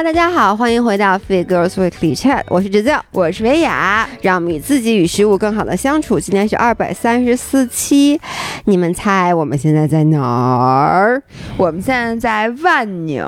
[0.00, 6.18] 哈，大家好，欢迎回到 Fit Girls Weekly Chat，我是直教，我是维雅，让我们与自己与食物更好的相处。
[6.18, 8.18] 今天是二百三十四期，
[8.64, 11.22] 你们猜我们现在在哪儿？
[11.58, 13.22] 我们现在在万宁。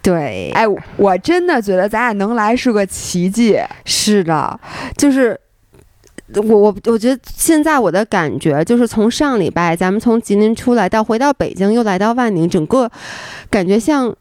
[0.00, 0.64] 对，哎，
[0.96, 3.58] 我真的觉得咱俩能来是个奇迹。
[3.84, 4.60] 是的，
[4.96, 5.36] 就是
[6.32, 12.88] 我我我觉得现在我的感觉就是从上礼拜咱们从吉林出来到回到北京又来到万宁，整个
[13.50, 14.14] 感觉像。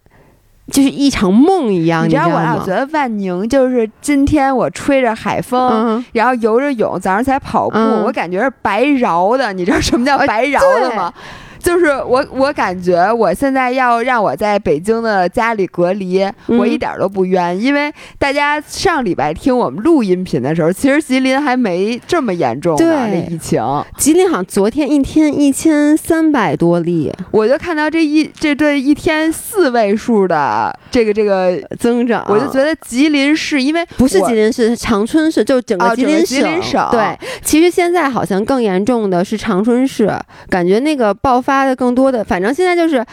[0.71, 2.35] 就是一场梦一样，你知道吗？
[2.35, 9.53] 我老觉得万宁就是今天我吹着海风，然后游着泳，早上起来跑步，我感觉是白饶的。
[9.53, 11.11] 你知道什么叫白饶的吗？
[11.59, 23.61] 就是我，我感觉我现在要让我在北京的家里隔离，我一点都不冤，因为大家上礼拜听我们录音频的时候，其实吉林还没这么严重呢，那疫情。
[23.97, 36.25] 吉林好像昨天一天一千三百多例，我就看到这一这这一天四位数的这个这个增长，我就觉得吉林市，因为不是吉林市，长春市，就整个吉林
[36.61, 36.89] 省。
[36.91, 40.11] 对，其实现在好像更严重的是长春市，
[40.49, 41.67] 感觉那个爆发。
[41.67, 43.03] 的更多的，反正现在就是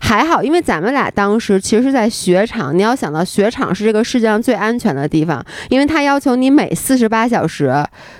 [0.00, 2.76] 还好，因为咱们俩当时其实是在雪场。
[2.76, 7.72] 你要想到雪场是这个世界上最安全的地方，因为它要求你每四十八小时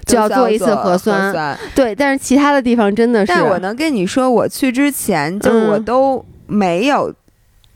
[0.06, 1.58] 就要做一次核酸。
[1.74, 3.32] 对，但是其他的地方真的是。
[3.32, 7.12] 但我能跟你说，我去之前就是我都没有，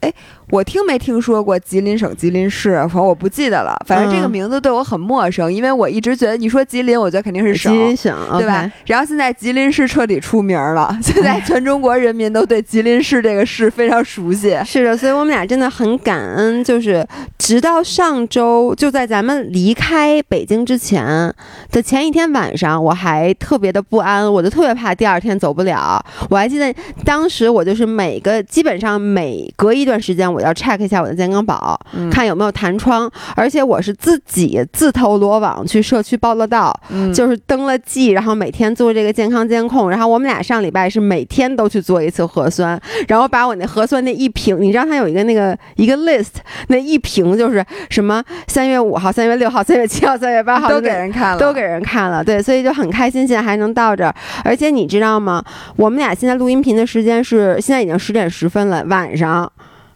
[0.01, 0.13] 哎。
[0.51, 3.75] 我听没听说过吉林省吉林市，反正我不记得了。
[3.85, 8.71] 反正这个名字对我很陌生，因为我一直觉得你说吉林，我觉得肯定是省，吉林省，对吧？
[8.85, 14.55] 然后现在吉林市彻底出名了， 现在全中国人民都对吉林市这个市非常熟悉。
[14.63, 17.05] 是的，所以我们俩真的很感恩，就是
[17.39, 21.33] 直到上周，就在咱们离开北京之前
[21.71, 25.99] 的前一天晚上，我还特别的不安，我就特别怕第二天走不了。
[26.29, 26.71] 我还记得
[27.03, 30.34] 当时我就是每个基本上每隔一段时间。
[30.35, 31.79] 我要 check 一下我的健康宝，
[32.11, 36.77] 看有没有弹窗，而且我是自己自投罗网去社区报了到，
[37.13, 39.89] 就是登了记，然后每天做这个健康监控。
[39.89, 46.33] 然后我们俩上礼拜是每天都去做一次核酸，然后把我那核酸那一瓶，你知道它有一个那个一个 list，
[46.67, 52.23] 那一瓶就是什么三月五号、三月六号、三月七号、三月八号都给人看了，都给人看了。
[52.23, 54.13] 对，所以就很开心，现在还能到这儿。
[54.43, 55.43] 而且你知道吗？
[55.75, 59.51] 我们俩现在录音频的时间是现在已经十点十分了，晚上。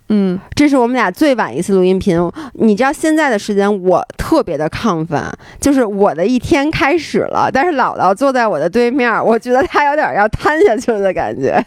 [0.10, 2.20] 嗯，这是我们俩最晚一次录音频。
[2.54, 5.24] 你知道现在的时间，我特别的亢奋，
[5.62, 7.50] 就是我的一天开始了。
[7.54, 11.64] 但是姥姥坐在我的对面，我觉得她有点要瘫下去了的感觉。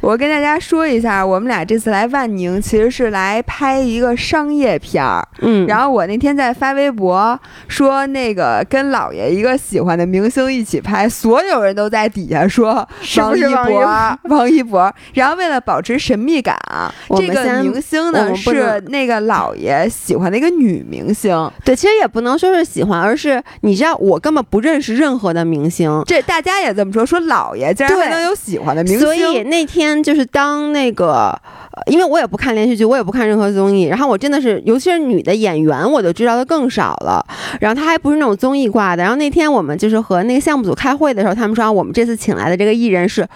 [0.00, 5.26] 我跟大家说一下，我们俩这次来万宁其实是来拍一个商业片儿。
[5.40, 7.38] 嗯，然后我那天在发微博
[7.68, 12.86] 说，那个跟姥爷一个喜欢的明星一起拍，所有人都在底下说
[13.18, 14.92] 王一博， 王一博。
[15.14, 21.50] 然后为了保持神秘感啊，这个明星呢是那个姥爷喜欢的一个女明星。
[21.64, 26.02] 对，其实也不能说是喜欢，而是你知道，我根本不认识任何的明星。
[26.06, 29.59] 这大家也这么说，说姥爷竟然还能有喜欢的明星，所以那。
[29.60, 31.38] 那天就是当那个。
[31.86, 33.84] 因为我也不看连续剧，我也不看任何综艺。
[33.84, 37.24] 然后我真的是，尤其是女的演员，我就知道的更少了。
[37.58, 39.02] 然后她还不是那种综艺挂的。
[39.02, 43.26] 然后那天我们就是和那个项目组开会的时候，他们说我们这次请来的这个艺人是，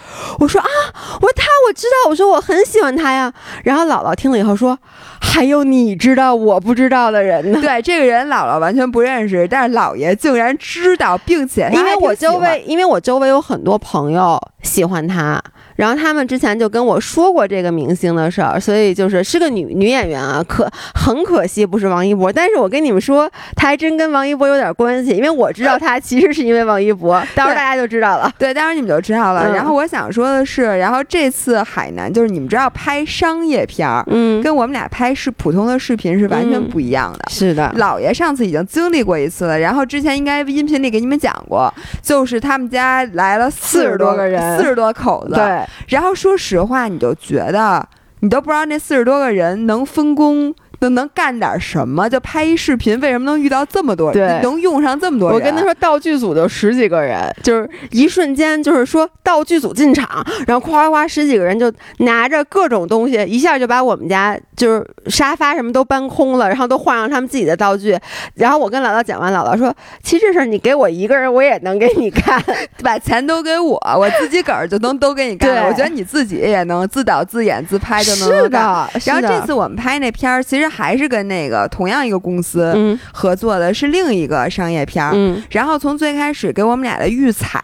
[0.41, 0.67] 我说啊，
[1.15, 3.33] 我说他我知道，我说我很喜欢他呀。
[3.62, 4.77] 然后姥姥听了以后说，
[5.21, 7.61] 还有你知道我不知道的人呢？
[7.62, 15.41] 对，这个人姥姥完全不认识，但是姥爷竟然知道，并且因为我周围，因为我周围有很多朋友喜欢他，
[15.77, 22.33] 然后他们之前就跟我说过这个明星的事儿，所以就是是个女女演员啊，可很可惜不是王一博。
[22.33, 28.33] 但是我跟你们说，他还真跟王一博有点关系，因为我知道他其实是因为王一博，到时候大家就知道了。
[28.39, 29.53] 对，到时候你们就知道了。
[29.53, 37.19] 然后我想说的是，然后这次海南就是你们知道拍商业片儿，嗯，跟我们俩拍是普通的视频是完全不一样的。
[37.29, 45.35] 是的，老爷上次已经经历过一次了，然后之前应该音频里给你们讲过，就是他们家来了四十多个人，四十多口子。
[45.35, 47.88] 对，然后说实话，你就觉得。
[48.20, 50.55] 你都不知道那四十多个人能分工。
[50.85, 52.07] 就能干点什么？
[52.11, 54.43] 就拍一视频，为什么能遇到这么多人？
[54.43, 55.35] 能用上这么多人？
[55.35, 60.07] 我跟他说，道具组就十几个人，就是一瞬间，就是说道具组进场，
[60.47, 67.99] 然后夸夸十几个人就拿着各种东西，一下就把我们家就是沙发什么都搬空了，然后都换上他们自己的道具。
[68.35, 72.45] 然后我跟姥姥讲完，姥姥说：“其实这事你给我一个人，我也能给你干，
[72.83, 75.67] 把钱都给我，我自己个儿就能都给你干。
[75.67, 78.87] 我觉得你自己也能自导自演自拍就能干。
[79.07, 80.74] 然后这次我们拍那片儿，其实。
[80.75, 85.15] 还是跟那个同样一个公司合作的，是另一个商业片儿。
[85.50, 87.62] 然后从最开始给我们俩的预采，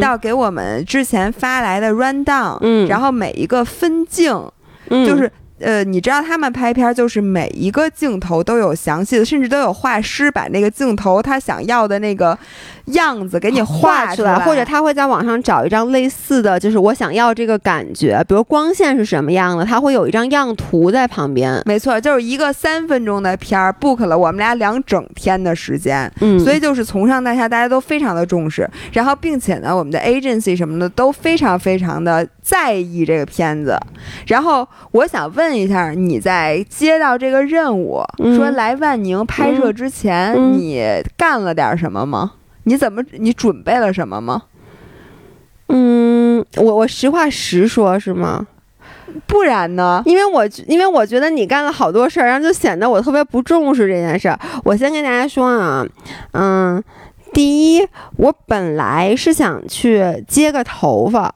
[0.00, 4.30] 到给我们之前发来的 run down，然后每一个分镜，
[4.90, 12.36] 就是呃，你知道他们拍片就是每一个镜头都有详细的，甚至都有画师把那个镜头他想要的那个
[12.86, 21.62] 样子给你画出来，或者他会在网上找一张类似的就是我想要这个感觉，比如光线是什么样的，他会有一张样图在旁边。
[21.64, 33.78] 没错，就是一个三分钟的片儿，book 了我们俩两整天的时间，嗯，所以就是从上到下大家都非常的重视，然后并且呢，我们的 agency 什么的都非常非常的在意这个片子，
[34.26, 38.02] 然后我想问一下，你在接到这个任务
[38.36, 40.82] 说来万宁拍摄之前，你
[41.16, 42.32] 干了点什么吗？
[42.64, 44.42] 你怎么你准备了什么吗？
[45.68, 48.46] 嗯，我我实话实说，是吗？
[49.26, 50.02] 不然呢？
[50.06, 54.38] 因为我因为我觉得你干了好多事儿，然后就显得我特别不重视这件事儿。
[54.64, 55.86] 我先跟大家说啊，
[56.32, 56.82] 嗯，
[57.32, 57.86] 第一，
[58.16, 61.32] 我本来是想去接个头发。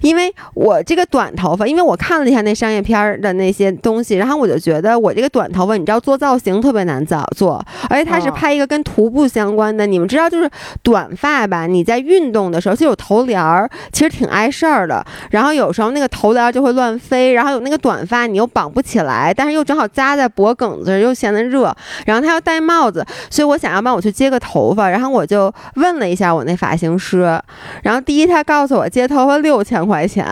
[0.00, 9.86] 因为我这个短头发，因为我看了一下那商业片儿的那些东西，然后我就觉得我这个短头发，你知道做造型特别难造做，而且它是拍一个跟徒步相关的。
[9.86, 10.50] 你们知道，就是
[10.82, 15.04] 短发吧，你在运动的时候就有头帘儿，其实挺碍事儿的。
[15.30, 21.74] 然后有时候那个头帘就会乱飞，然后有那个短发你又绑不起来，但是又正好扎在脖梗子，又显得热。
[22.04, 27.40] 然后他要戴帽子，所以我想要帮我去接个头发，然后我就问了一下我那发型师，
[27.82, 29.64] 然后第一他告诉我接头发六。
[29.70, 30.26] 千块钱，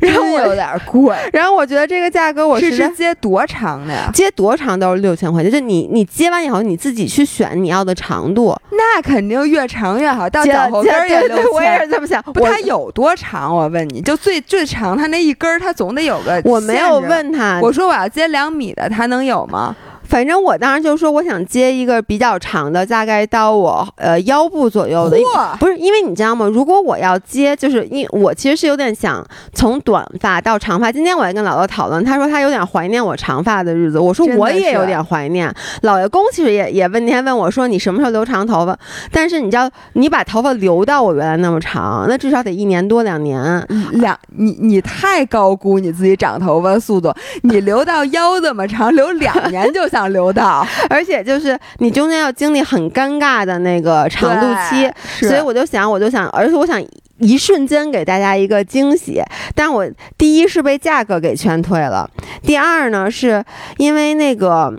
[0.00, 1.16] 然后有点贵。
[1.34, 4.08] 然后我觉得这个价格，我是接多长的呀？
[4.14, 5.50] 接多长都是六千块钱。
[5.50, 8.56] 就你你接完以后，你自己去选你要的长度。
[8.70, 11.46] 那肯定越长越好，到脚后跟也六千。
[11.52, 12.22] 我也是这么想。
[12.22, 13.52] 不它有多长？
[13.52, 16.40] 我问你就最最长，它那一根儿，它总得有个。
[16.44, 19.74] 我没有问他，我说我要接两米的，他能有吗？
[20.08, 25.18] 反正我当时就说，我想接一个比较长的，大概到我呃腰部左右的。
[25.58, 26.46] 不是，因为你知道吗？
[26.46, 30.92] 如果我要接，就是因我其实是有点想从短发到长发。
[30.92, 33.98] 今天我还跟姥姥讨论，他说他有点怀念我长发的日子。
[33.98, 35.52] 我说我也有点怀念。
[35.82, 38.78] 姥爷公其实也也问天问我说你什么时候留长头发？
[39.10, 43.66] 但是你知道，你把头发留到我原来那么长，那至少得一年多两年。
[43.92, 47.12] 两你你太高估你自己长头发速度。
[47.42, 49.84] 你留到腰这么长，留两年就。
[49.96, 54.90] 想留到， 而且就是你中间要经历很尴尬的那个长度期，
[55.26, 56.80] 所以我就想，我就想，而且我想
[57.18, 59.22] 一瞬间给大家一个惊喜。
[59.54, 59.86] 但我
[60.18, 62.08] 第一是被价格给劝退了，
[62.42, 63.44] 第二呢是
[63.78, 64.72] 因为那个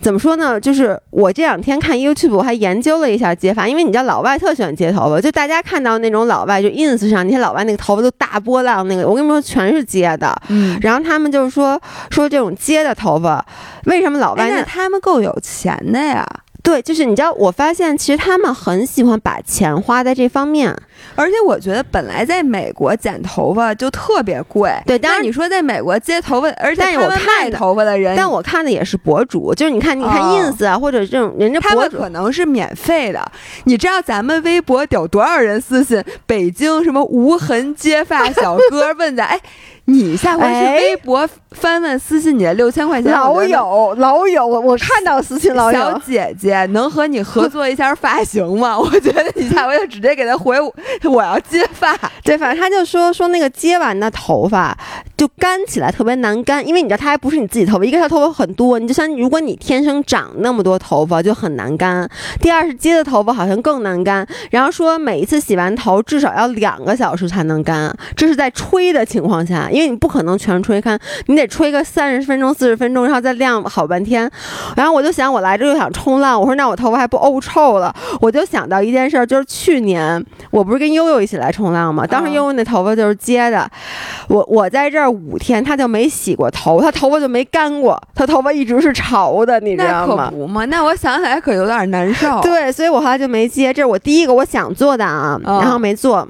[0.00, 0.60] 怎么说呢？
[0.60, 10.34] 就是我这两天看 YouTube，我还研究了一下接发，因为你知道老外特喜欢接头发，就大家看到那种老外，就 ins 上那些老外那个头发都大波浪，那个我跟你说全是接的。
[10.48, 11.80] 嗯，然后他们就是说
[12.10, 13.44] 说这种接的头发。
[13.84, 14.50] 为什么老外？
[14.50, 16.26] 那他们够有钱的呀。
[16.64, 20.74] 对，就是你知道，我发现其实他们很喜欢把钱花在这方面，
[21.14, 24.74] 而且我觉得本来在美国剪头发就特别贵。
[24.86, 33.22] 对，当然你说在美国接头发，而且他们卖头发的人，但我看的也是博主，就是你看，你看 ins 啊，或者这种人家博主可能是免费的。
[33.64, 39.26] 你知道咱们微博有多少人私信北京什么无痕接发小哥 问咱？
[39.26, 39.38] 哎。
[39.86, 48.76] 你下回去微博翻问私信你的六千块钱老有老有我我看到私信老有小姐姐能和你合作一下发型吗？
[48.80, 50.56] 我觉得你下回就直接给他回
[51.04, 51.94] 我要接发。
[52.22, 54.76] 对，反正他就说说那个接完的头发
[55.18, 62.08] 就干起来特别难干，因为你知道他还不是你自己头发，一个他头发很多，你就像如果你天生长那么多头发就很难干。
[62.40, 69.70] 第二是接的头发好像更难干，然后说每一次洗完头至少要两个小时才能干，这是在吹的情况下。
[69.74, 74.30] 因为你不可能全吹干，你得吹个三十分钟、四十分钟，然后再晾好半天。
[74.76, 77.92] 然后我就想，我来这就想冲浪，我说那我头发还不沤臭了？
[78.20, 82.06] 我就想到一件事，就是去年我不是跟悠悠一起来冲浪吗？
[82.06, 83.68] 当时悠悠那头发就是接的，
[84.28, 90.30] 我我在这儿五天，他就没洗过头，他头发就没干过，他头发一直是潮的，你知道吗？
[90.30, 92.40] 可不嘛，那我想起来可有点难受。
[92.40, 96.26] 对， 所以我后来就没接，这是我第一个我想做的啊，然后没做。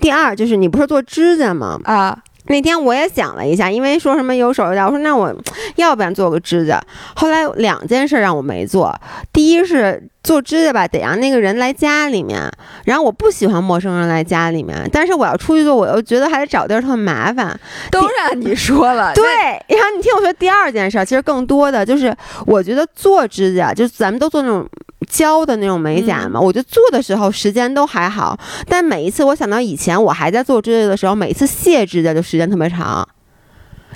[0.00, 1.78] 第二就是你不是做指甲吗？
[1.84, 2.18] 啊。
[2.46, 5.34] 那天我也想了一下，因为说什么有手有脚，我说那我
[5.76, 6.80] 要不然做个指甲。
[7.14, 8.94] 后来两件事让我没做，
[9.32, 12.50] 第一是做指甲吧，得让那个人来家里面，
[12.84, 17.58] 然后我不喜欢陌生人来家里面，但是我要出去做，我又觉得还得找地儿特麻烦。
[17.90, 19.24] 都让你说了，对。
[19.68, 22.14] 然后你听我说，第二件事其实更多的就是，
[22.46, 24.68] 我觉得做指甲，就是咱们都做那种。
[25.06, 33.08] 胶的那种美甲嘛，我就做的时候时间都还好，但每一次我想到以前我还在做指甲的时候，每一次卸指甲就时间时间特别长。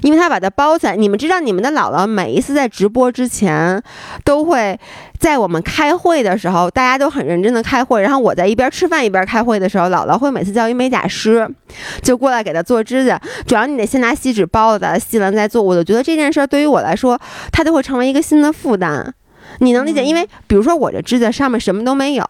[0.03, 0.95] 因为他把它包起来。
[0.95, 3.83] 你们知道，你们的姥姥每一次在直播之前，
[4.23, 4.79] 都会
[5.19, 11.53] 在我们开会的时候，大家都很认真的开会，然后我在一边吃饭一边开会的时候，姥姥会每次叫一美甲师，
[12.01, 13.21] 就过来给他做指甲。
[13.45, 15.61] 主要你得先拿锡纸包了，把它吸完再做。
[15.61, 19.13] 我就觉得这件事对于我来说，它就会成为一个新的负担。
[19.59, 20.05] 你能理解？
[20.05, 22.25] 因为比如说我这指甲上面什么都没有，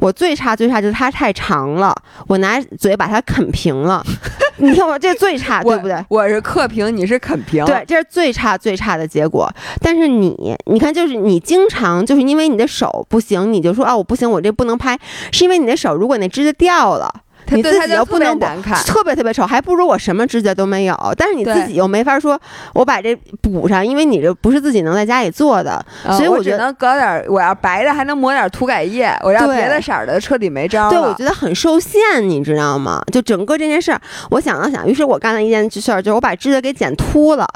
[0.00, 1.94] 我最差最差就是它太长了，
[2.26, 4.04] 我拿嘴把它啃平了。
[4.58, 6.02] 你听我这最差，对不对？
[6.08, 9.52] 我是刻平，你是啃平，对，这是最差最差的结果。
[9.80, 14.98] 但是你，你看，就是你经常就是因为你的手不行，你就说啊，我不行，我这不能拍，
[15.30, 17.12] 是因为你的手如果那指甲掉了。
[17.48, 20.96] 你自己又不能难看，特别特别丑，还不如我什么指甲都没有。
[21.16, 22.38] 但是你自己又没法说，
[22.74, 33.02] 我把这补上，因为你这不是自己能在家里做的，所以我觉得能搞点，我要白的还能抹点涂改液，我要别的色的彻底没招对，我觉得很受限，你知道吗？
[33.12, 34.00] 就整个这件事儿，
[34.30, 37.46] 我想了想，于是我干了一件事儿，就是我把指甲给剪秃了。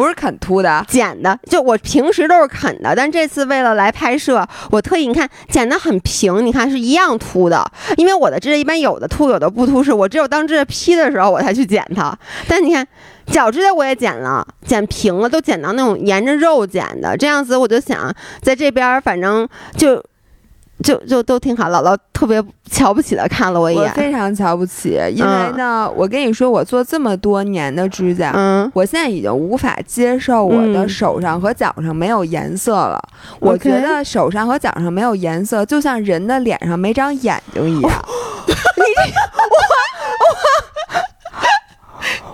[0.00, 1.38] 不是啃秃的，剪的。
[1.44, 7.70] 就我平时都是啃的，但这次为了来拍摄，我特意你看剪的很平，你看是一样秃的。
[7.98, 12.18] 因为我的指甲一般有的秃，有的不秃，是我只有当指甲劈的时候我才去剪它。
[12.48, 12.88] 但你看
[13.26, 17.14] 脚指甲我也剪了，剪平了，都剪到那种沿着肉剪的。
[17.14, 20.02] 这样子我就想在这边，反正就。
[20.82, 33.00] 就就都挺好，姥姥特别瞧不起的看了我一眼，我非常瞧不起，因为呢，我跟你说，我做这么多年的指甲，嗯，我现在已经无法接受我的手上和脚上没有颜色了。
[33.38, 37.90] 我觉得手上和脚上没有颜色，就像人的脸上没长眼睛一样。
[38.46, 40.69] 你我我。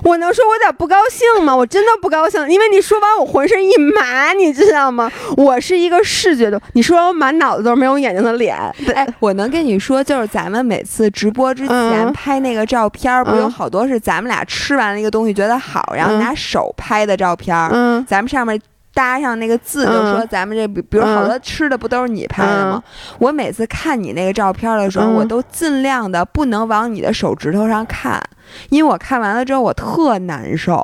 [0.07, 1.55] 我能说我有点不高兴吗？
[1.55, 5.11] 我真的不高兴，因为你说完我浑身一麻，你知道吗？
[5.37, 8.57] 我是一个视觉的，你说完我满脑子都是没有眼睛的脸。
[8.95, 17.57] 哎，我能跟你说，就是咱们每次直播之前拍那个照片，不有好多是咱们俩吃完了一个东西觉得好，然后拿手拍的照片。
[17.73, 18.61] 嗯，咱们上面。
[18.97, 22.83] 搭上那个字，就说咱们这比比如好多吃的不都是你拍的吗？
[23.19, 28.19] 我每次看你那个照片的时候，我都尽量的不能往你的手指头上看，
[28.71, 30.83] 因为我看完了之后我特难受，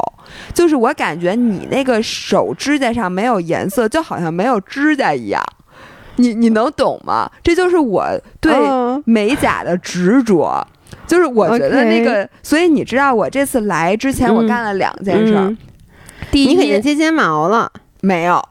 [0.52, 5.42] 就是我感觉你那个手指甲上没有颜色，就好像没有指甲一样。
[6.16, 7.31] 你你能懂吗？
[7.42, 8.07] 这就是我
[8.42, 8.54] 对
[9.07, 10.62] 美甲的执着，
[11.07, 15.57] 就是我觉得那个，所以你知道我这次来之前，我干了两件事。
[16.31, 17.73] 第一，你肯定接睫毛了。
[18.02, 18.42] 没有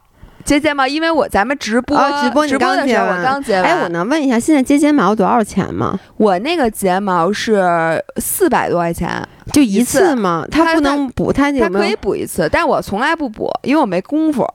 [0.43, 3.63] 接睫毛，因为我咱们直播直播直播的时候我刚接完。
[3.63, 5.99] 哎，我能问一下，现在接睫毛多少钱吗？
[6.17, 10.43] 我那个睫毛是四百多块钱，就一次吗？
[10.49, 14.47] 它不能补，它它可以补一次，但我从来不补，因为我没功夫。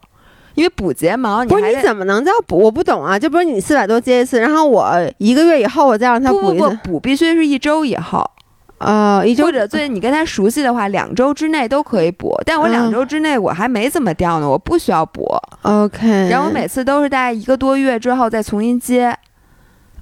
[0.55, 2.59] 因为补睫毛，不是你怎么能叫补？
[2.59, 6.65] 我不懂啊，就不是你四百多接一次，然后我一个月以后我再让他补一次。
[6.65, 8.29] 不不补，必须是一周以后。
[8.79, 12.39] 呃，或者最你跟他熟悉的话，两周之内都可以补。
[12.45, 15.27] 但我两周之内我还没怎么掉呢，我不需要补。
[15.63, 16.29] OK。
[16.29, 19.17] 然后我每次都是大概一个多月之后再重新接。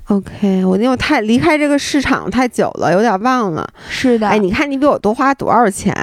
[0.09, 3.67] OK，我因为我太离开这个市场太久了，有点忘了。
[3.89, 4.29] 是的。
[4.29, 5.95] 哎，你看你比我多花多少钱？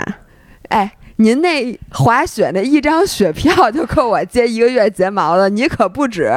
[0.69, 0.91] 哎。
[1.21, 6.31] 您那滑雪那一张雪票就够我接一个月睫毛了，你可不止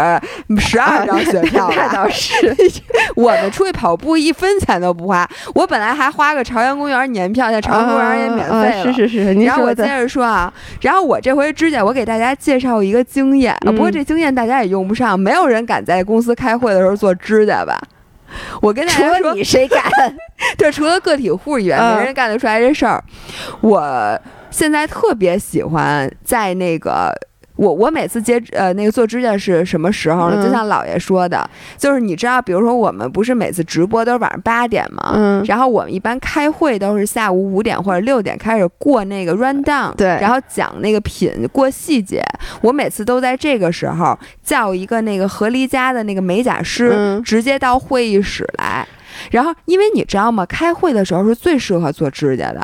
[0.58, 2.34] 十二张雪票 那倒是，
[3.16, 5.26] 我们出去跑步一分钱都不花。
[5.54, 8.92] 我本来还花个朝阳公园年票，现在朝阳公园也免费了。
[8.92, 17.80] 是是是，然后我接着说啊，然后我这回指甲，我给大家介绍一个经验啊，不过这经验大家也用不上，没有人敢在公司开会的时候做指甲吧？
[18.60, 19.82] 我跟大家说，你谁敢？
[20.58, 23.02] 对，除了个体户以外，没人干得出来这事儿。
[23.62, 24.20] 我。
[24.54, 27.12] 现在特别喜欢在那个
[27.56, 30.40] 我我每次接呃那个做指甲是什么时候呢？
[30.40, 35.12] 就像姥爷说的，就是你知道，比如说我们不是每次直播都是晚上八点吗？
[35.16, 35.44] 嗯。
[35.44, 40.06] 然后我们一般开会都是下午五点或者六点开始过那个 run down，对。
[40.20, 42.22] 然后讲那个品过细节，
[42.60, 48.86] 我每次都在这个时候叫一个那个何离家的那个美甲师直接到会议室来，
[49.32, 50.46] 然后因为你知道吗？
[50.46, 52.60] 开会的时候是最适合做指甲的。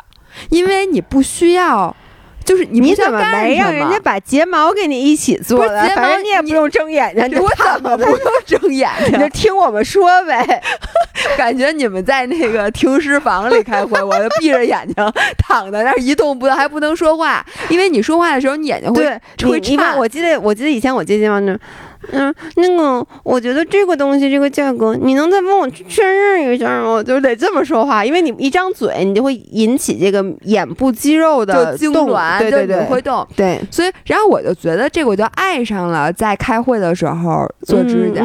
[0.49, 1.95] 因为你不需要，
[2.43, 5.87] 就是你你怎么没让人家把睫毛给你一起做了？
[5.87, 9.19] 睫毛你也不用睁眼 睛，我怎么不用睁眼睛？
[9.19, 10.61] 就听我们说呗。
[11.37, 14.95] 感觉你们在那个停尸房里开会，我就闭着眼睛
[15.37, 19.03] 躺在那儿一动不动，还不能说话，因为你说话的时候你眼睛会
[19.43, 19.97] 会颤。
[19.97, 21.57] 我记得我记得以前我接睫毛呢。
[22.11, 27.01] 嗯，那个，我觉得这个东西这个价格，你能再帮我确认一下吗？
[27.03, 33.25] 就得这么说话，因为你一张嘴，你就会引起这个眼部肌肉的痉挛，对对对，会动。
[33.35, 38.23] 对，所以然后我就觉得这个我就爱上了在开会的时候做指甲，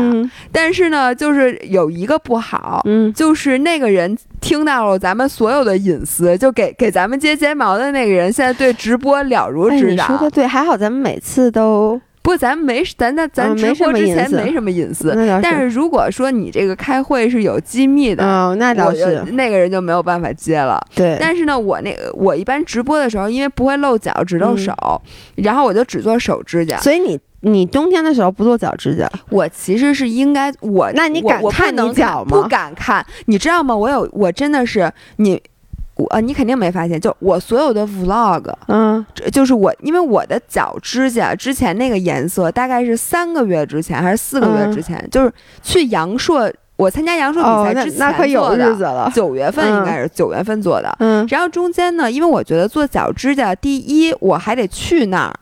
[0.50, 10.06] 但是呢，就是有一个不好，嗯，就是那个人听到了咱们所有的隐私，就给给咱们接睫毛的那个人，现在对直播了如指掌。
[10.06, 12.00] 说的对，还好咱们每次都。
[12.26, 20.84] 不，咱没咱那咱直播之前没什么隐私，但是如果说你这个开会是有机密的，哦，那倒是那个人就没有办法接了。
[20.92, 24.74] 对，但是呢，我那个我一般直播的时候，因为不会露脚，只露手，
[25.36, 26.78] 然后我就只做手指甲。
[26.78, 29.08] 所以你你冬天的时候不做脚指甲？
[29.30, 32.42] 我其实是应该我，那你敢看你脚吗？
[32.42, 33.76] 不敢看，你知道吗？
[33.76, 35.40] 我有我真的是你。
[35.96, 55.32] 我你肯定没发现，就我所有的 vlog，嗯，就是我，因为我的脚指甲之前那个颜色，大概是三个月之前还是四个月之前，就是去阳朔，我参加阳朔比赛之前做的，九月份应该是九月份做的，嗯，然后中间呢，因为我觉得做脚指甲，第一我还得去那儿，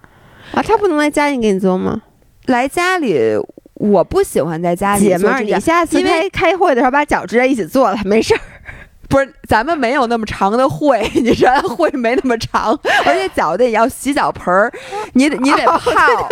[0.56, 2.00] 啊，他不能来家里给你做吗？
[2.46, 3.18] 来家里，
[3.74, 8.40] 我不喜欢在家里姐妹儿，你下次开开会的时候把脚指甲一起做了，没事儿。
[9.08, 14.72] 不是，咱们没有那么长的会， 你知道会没那么长， 而且脚得要洗脚盆儿，
[15.14, 15.80] 你得你得泡。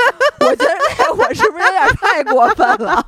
[0.40, 3.04] 我觉得我是不是有点太过分了？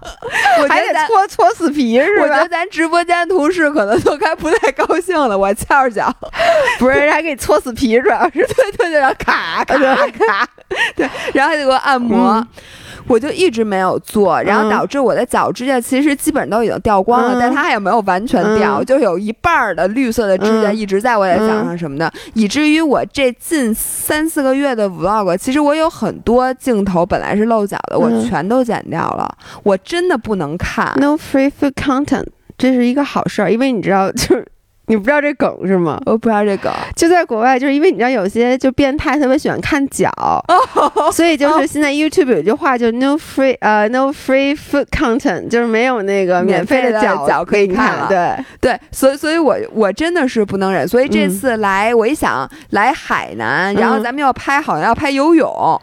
[0.60, 2.22] 我还得搓搓死皮是吧？
[2.22, 5.36] 我觉得咱直播间同事可能都该不太高兴了。
[5.36, 6.14] 我翘着脚，
[6.78, 10.48] 不是还给你搓死皮，主要是对对对，卡卡卡，
[10.94, 12.46] 对，然后还得给我按摩。
[13.06, 30.92] 我就一直没有做，然后导致我的脚指甲其实基本都已经掉光了，但它也没有完全掉，就有一半儿的绿色的指甲一直在我的脚上什么的，以至于我这近三四个月的 vlog，其实我有很多镜头本来是露脚的，我全都剪掉了，我真的不能看。
[30.96, 34.46] No free food content，这是一个好事儿，因为你知道就是。
[34.86, 36.00] 你不知道这梗是吗？
[36.06, 40.10] 我不知道这梗，就在国外，就是因为你知道有些就变态特别喜欢看脚，
[41.12, 48.06] 所以就是现在 YouTube 有句话就 No free 呃 No free foot content，就是没有那个免费的脚脚可以看了。
[48.08, 48.44] 对。
[48.60, 55.48] 对，所以所以我我真的是不能忍，所以这次来我一想来海南，然后咱们要拍好像要拍游泳。
[55.50, 55.80] 嗯，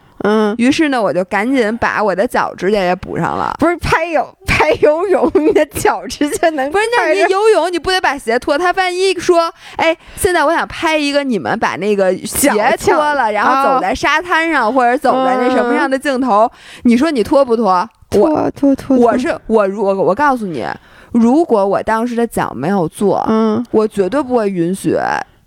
[0.57, 3.53] 于是呢，我就赶紧把我的脚指甲也补上了。
[3.59, 6.83] 不是拍游 拍游泳，你的脚指甲能不是？
[6.97, 8.57] 那你游泳你不得把鞋脱？
[8.57, 12.49] 他万一说，哎，现在我想拍一个你们把那个鞋
[12.79, 16.49] 脱了，然后走在沙滩上或者走在那什么上的镜头，
[16.83, 17.87] 你说你脱不脱？
[18.09, 18.97] 脱脱脱！
[18.97, 20.65] 我是我，我我告诉你，
[21.11, 24.97] 如果我当时的脚没有做，嗯，我绝对不会允许。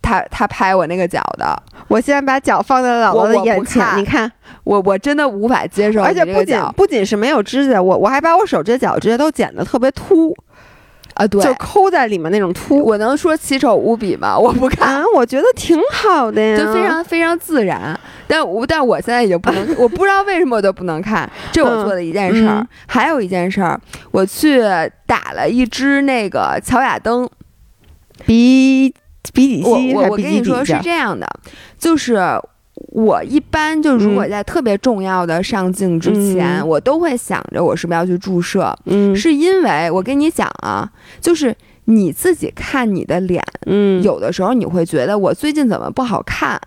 [0.00, 4.30] 他他拍我那个脚的，我现在把脚放在姥姥的眼前，你看，
[4.64, 6.02] 我我真的无法接受。
[6.02, 10.34] 而且不仅不仅是没有指甲，我我还把我手指脚指甲都剪得特别秃，
[11.14, 12.82] 啊，对，就抠在里面那种凸。
[12.84, 14.36] 我能说奇丑无比吗？
[14.38, 17.98] 我不敢，我觉得挺好的呀，就非常非常自然。
[18.26, 21.30] 但我但我现在已经不能， 我不知道为什么我都不能看。
[21.52, 24.60] 这我做的一件事儿，还有一件事儿，我去
[25.06, 27.28] 打了一支那个乔雅登
[28.26, 28.94] 鼻。
[29.32, 31.26] 鼻底肌，我我跟你说是这样的，
[31.78, 32.20] 就是
[32.94, 40.88] 我一般就如果在特别重要的上镜之前，我都会想着我是不是要去注射，嗯，是因为我跟你讲啊，
[41.20, 41.52] 就是
[41.86, 46.60] 你自己看你的脸，嗯，有的时候你会觉得我最近怎么不好看。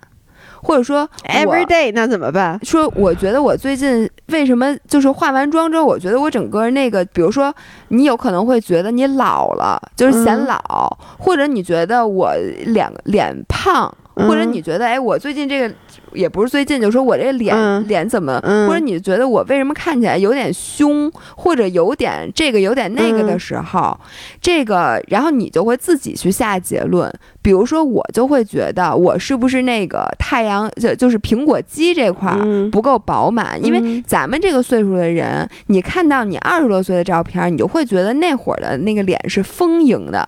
[0.59, 2.59] 或者说 every day 那怎么办？
[2.65, 7.53] 说我觉得我最近为什么就是化完妆之后，我觉得我整个那个，比如说
[7.89, 12.33] 你有可能会觉得你老了，就是显老，或者你觉得我
[12.65, 15.73] 脸脸胖，或者你觉得哎，我最近这个。
[16.13, 23.95] 也不是最近，就说我这脸脸怎么，或者你觉得我为什么看起来有点凶，或者有点这个有点那个的时候，
[24.41, 27.11] 这个然后你就会自己去下结论。
[27.41, 32.35] 比如说我就会觉得我是不是那个太阳就就是苹果肌这块
[32.71, 40.27] 不够饱满，因为咱们这个岁数的人，你看到你二十多岁的照片，你就会觉得那会儿的那个脸是丰盈的。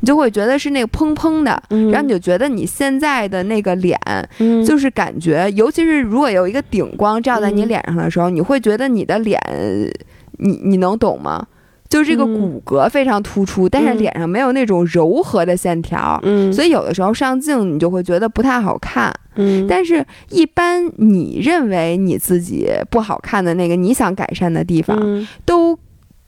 [0.00, 3.98] 你就会觉得是那个砰砰的，然后你就觉得你现在的那个脸，
[4.66, 9.40] 就是感觉，尤其是如果有一个顶光照在你脸上的时候，你会觉得你的脸，
[10.38, 11.46] 你你能懂吗？
[11.88, 16.20] 就是这个骨骼非常突出，但是脸上没有那种柔和的线条，
[16.52, 19.14] 所以有的时候上镜你就会觉得不太好看。
[19.68, 24.98] 但是一般你认为你自己不好看的那个你想改善的地方，
[25.44, 25.78] 都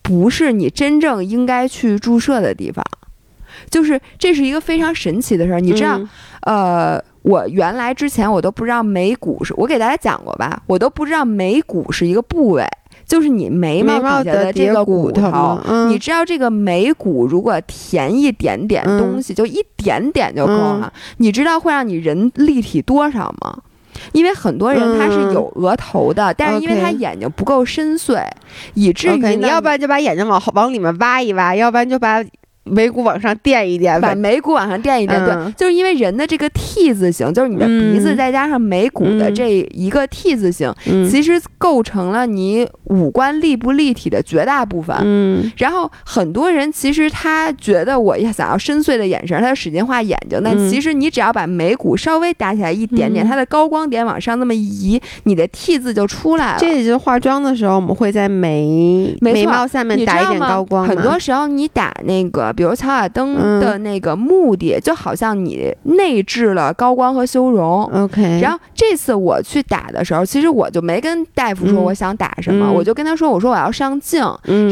[0.00, 2.84] 不是你真正应该去注射的地方。
[3.70, 6.00] 就是这是一个非常神奇的事儿，你知道，
[6.42, 12.66] 呃，我原来之前我都不知道眉骨是，我给大家讲过吧，我都不知道眉骨是一个部位。
[13.06, 20.92] 就是你眉毛底下的这个骨头，你知道这个眉骨如果填一点点东西，就一点点就够了。
[21.16, 23.56] 你知道会让你人立体多少吗？
[24.12, 28.22] 因为很多人他是有额头的，但是因为他眼睛不够深邃，
[28.74, 32.22] 以至于你要不然就把眼睛往往里面挖一挖，要不然就把。
[32.64, 40.70] 眉骨往上垫一垫，把眉骨往上垫一垫，对，就是因为人的这个 T 字形，就是你的鼻子再加上眉骨的这一个 T 字形，
[41.10, 44.94] 其实构成了你五官立不立体的绝大部分。
[45.02, 50.38] 嗯，然后很多人其实他觉得我要想要深邃的眼神，他就使劲画眼睛。
[50.42, 56.58] 那其实你只要把眉骨稍微搭起来一点点，它的高光点往上那么一移，你的 T 字就出来了。
[56.58, 60.86] 这也就是化妆的时候，我们会在眉眉毛下面打一点高光。
[60.86, 62.54] 很多时候你打那个。
[62.58, 67.84] 比如乔瓦登的那个目的，就好像你内置了高光和修容。
[67.84, 74.20] OK，然后这次我去打的时候，其实我就没跟大夫说我想打什么，我就跟他说，我说我要上镜，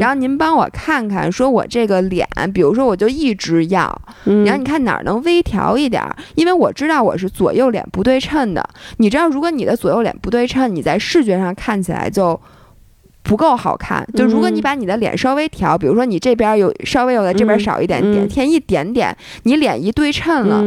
[0.00, 6.02] 然后您帮我看看，说我这个脸，比如说我就一直要，然后你看哪儿能微调一点，
[6.34, 8.68] 因为我知道我是左右脸不对称的。
[8.96, 12.40] 你知道，如果你的左右脸不对称，你在视觉上看起来就。
[13.26, 20.62] 不够好看，就如果你把你的脸稍微调，比如说你这边有稍微有的这边少一点点，添一点点，你脸一对称了。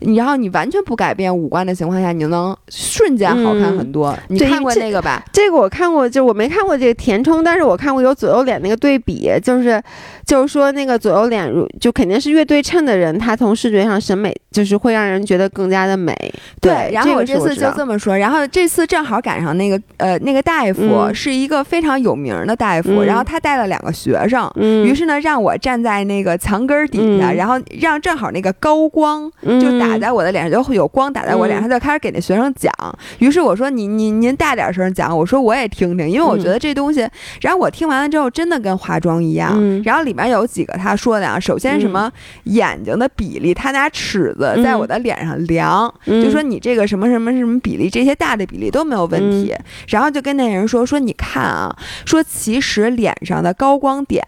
[0.00, 4.16] 然后你完全不改变五官的情况下，你就能瞬间好看很多。
[4.28, 5.22] 你看过那个吧？
[5.32, 9.82] 这个我看过，就我没看过这个填充，但是我看过有左右脸那个对比，就是
[10.24, 16.14] 就是说那个左右脸就肯定是越对称的人，他从视觉上审美就是会让人觉得更加的美。
[16.62, 29.89] 对，然后我这次就这么说，然后这次正好赶上那个呃那个大夫是一个非常有名的大夫，然后他带了两个学生，于是呢让我站在那个墙根底下，然后让正好那个高光就打。
[29.90, 32.72] 打在我的脸上就会有光打在我脸上，就开始给那学生讲。
[33.18, 37.08] 于是我说：“您您您大点声讲。”我说：“我也听听，因为我觉得这东西。”
[37.40, 39.82] 然后我听完了之后，真的跟化妆一样。
[39.82, 42.10] 然后里面有几个他说的啊，首先什么
[42.44, 49.54] 眼睛的比例，他拿尺子在我的脸上量，就说你这个什么什么什么比例，这些大的比例都没有问题。
[49.88, 54.22] 然后就跟那人说：“说你看啊，说其实脸上的高光点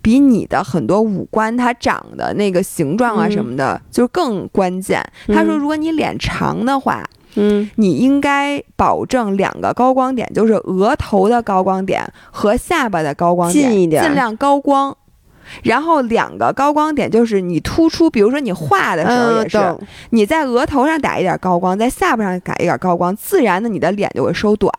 [0.00, 7.02] 比你的很多五官它长的那个形状啊什么的，就更关键。”他说：“如果你脸长的话，
[7.36, 14.96] 嗯，你应该保证两个高光点，就是额头的高光点和下巴的高光点，近一点，尽量高光。
[15.62, 19.58] 然后两个高光点就是你突出，比如说你画的时候也是，
[20.10, 24.72] 你在额头上打一点高光，在下巴上打一点高光，自然的你的脸就会收短。”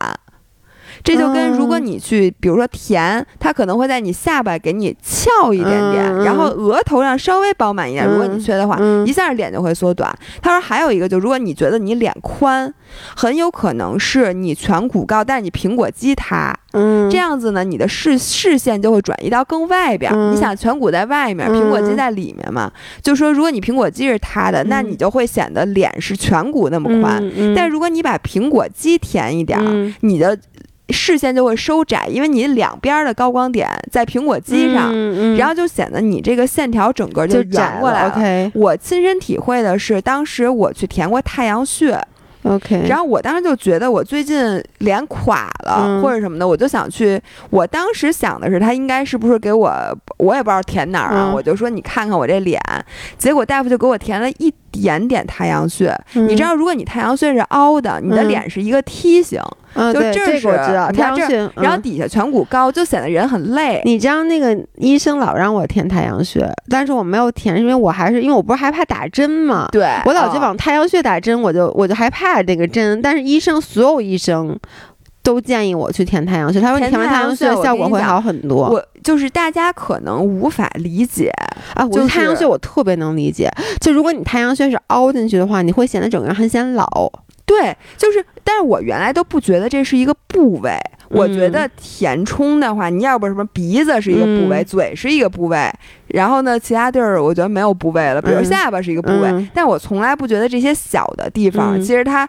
[1.01, 8.05] 这就跟如果你去，比如说填，它可能会在你下巴给你翘一点点，然后额头上稍微饱满一点。
[8.05, 10.13] 如果你缺的话，一下脸就会缩短。
[10.41, 12.73] 他说还有一个，就如果你觉得你脸宽，
[13.15, 16.53] 很有可能是你颧骨高，但是你苹果肌塌。
[16.75, 20.11] 嗯，这样子呢，你的视视线就会转移到更外边。
[20.31, 22.71] 你想颧骨在外面，苹果肌在里面嘛？
[23.01, 27.23] 就说如果你苹果肌是塌的，那你就会显得脸是颧骨那么宽。
[27.55, 30.37] 但如果你把苹果肌填一点，你的。
[30.89, 34.93] 视线就会收窄，因为你两边的高光点在苹果肌上，
[35.37, 38.51] 然后就显得你这个线条整个就圆过来了。
[38.53, 41.97] 我亲身体会的是，当时我去填过太阳穴。
[42.43, 47.17] OK，然后我当时就觉得我最近脸垮了或者什么的，我就想去。
[47.49, 49.71] 我当时想的是他应该是不是给我，
[50.17, 52.61] 我也不知道填哪儿啊，我就说你看看我这脸。
[53.17, 55.97] 结果大夫就给我填了一点点太阳穴。
[56.15, 59.41] 你知道，如果你太阳穴是凹的，你的脸是一个梯形。
[59.75, 63.81] 就这个我知道，太阳穴，然后底下颧骨高，就显得人很累。
[63.85, 69.67] 你知道那个医生老让我填太阳穴，但是我没有填，因为我还是因为我不是害怕打针嘛。
[69.71, 73.01] 对，我老就往太阳穴打针，我就我就害怕那个针。
[73.01, 74.57] 但是医生所有医生
[75.23, 78.69] 都建议我去填太阳穴，他说填完太阳穴效果会好很多。
[78.69, 81.31] 我就是大家可能无法理解
[81.73, 83.49] 啊，我太阳穴我特别能理解。
[83.81, 87.11] 就如果你太阳穴是凹进去的话，你会显得整个人很显老。
[87.45, 90.77] 对，就是，但是我原来都不觉得这是一个部位，
[91.09, 95.69] 我觉得填充的话，你要不什么鼻子是一个部位，嘴是一个部位，
[96.07, 102.27] 然后呢，其他地儿我觉得没有部位了，比如下巴是一个部位，但我从来不觉得这些小的地方，其实它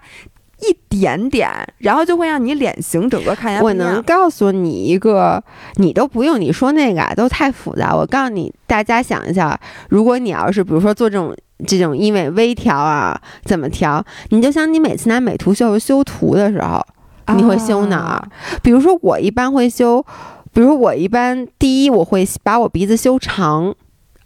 [0.61, 1.49] 一点点，
[1.79, 3.63] 然后就会让你脸型整个看起来。
[3.63, 5.43] 我能告诉你一个，
[5.77, 11.33] 你都不用你说那个都太复杂，我告诉你，大家想一下，如果你要是比如说做这种。
[11.65, 14.05] 这种因为微调啊，怎么调？
[14.31, 16.81] 你就想你每次拿美图秀秀修图的时候，
[17.35, 18.29] 你会修哪儿？
[18.63, 20.05] 比如说我一般会修，
[20.53, 23.75] 比如我一般第一我会把我鼻子修长。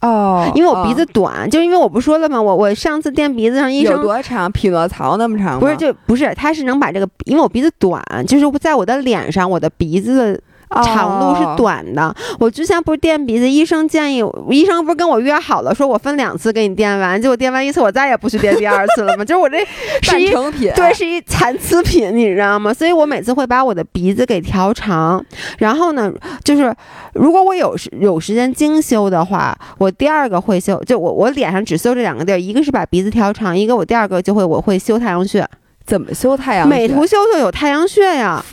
[0.00, 2.40] 哦，因为我鼻子短，就因为我不说了吗？
[2.40, 4.50] 我我上次垫鼻子上医生有多长？
[4.52, 5.58] 匹诺曹那么长？
[5.58, 10.40] 不是，就不是，他是能把这个，因为我鼻子短，就是在我的脸上，我的鼻子。
[10.70, 12.14] 长度是短的。
[12.38, 19.24] 我之前不是垫鼻子，医生建议，医生不是跟我约好了，说我分两次给你垫完，结果垫完一次，我再也不去垫第二次了嘛？
[19.24, 19.58] 就是我这
[20.02, 22.72] 是一成品，对，是一残次品，你知道吗？
[22.72, 25.24] 所以我每次会把我的鼻子给调长，
[25.58, 26.12] 然后呢，
[26.44, 26.74] 就是
[27.14, 35.46] 如果我有时有时间精修的话，我第二个会修，就我我脸上只修这两个地儿，一个是把鼻子调长，一个我第二个就会我会修太阳穴。
[35.86, 36.68] 怎么修太阳？
[36.68, 38.44] 美图秀秀有太阳穴呀。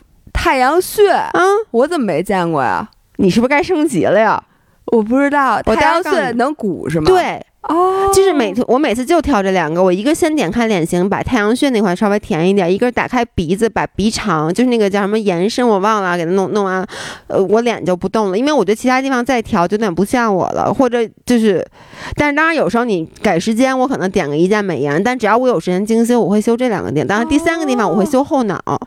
[0.46, 2.88] 太阳穴啊，我怎么没见过呀？
[3.16, 4.40] 你是不是该升级了呀？
[4.86, 7.06] 我不知道，太阳穴能鼓是吗？
[7.08, 16.88] 对，哦，就是每我每次就挑这两个，我一个先点开脸型，把太阳穴那块稍微填一点；一个打开鼻子，把鼻长，就是那个叫什么延伸，我忘了，给它弄弄完，
[17.26, 21.66] 呃，我脸就不动了，因为我觉得其他地方再调就有点不像我了，或者就是，
[22.14, 27.08] 但是当然有时候你赶时间，我可能点个一键美颜，但只要我有时间精修，我会修这两个点。
[27.08, 28.62] 当然第三个地方我会修后脑。
[28.68, 28.80] 哦，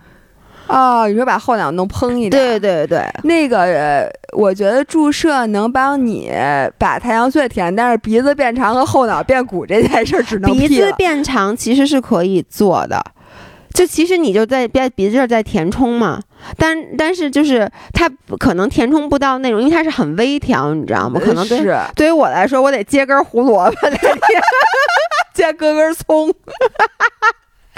[1.08, 2.30] 你说把后脑弄蓬一点？
[2.30, 6.30] 对对对，那个我觉得注射能帮你
[6.76, 13.02] 把太阳穴填，但是鼻子变长和后脑变鼓这件事只能鼻子变长其实是可以做的，
[13.72, 16.20] 就其实你就在在鼻子这儿在填充嘛，
[16.56, 21.20] 但但是就是它可能填充不到那种，因为它是很微调，你知道吗？
[21.24, 23.76] 可能对对于我来说，我得接根胡萝卜
[25.32, 26.32] 接根根葱。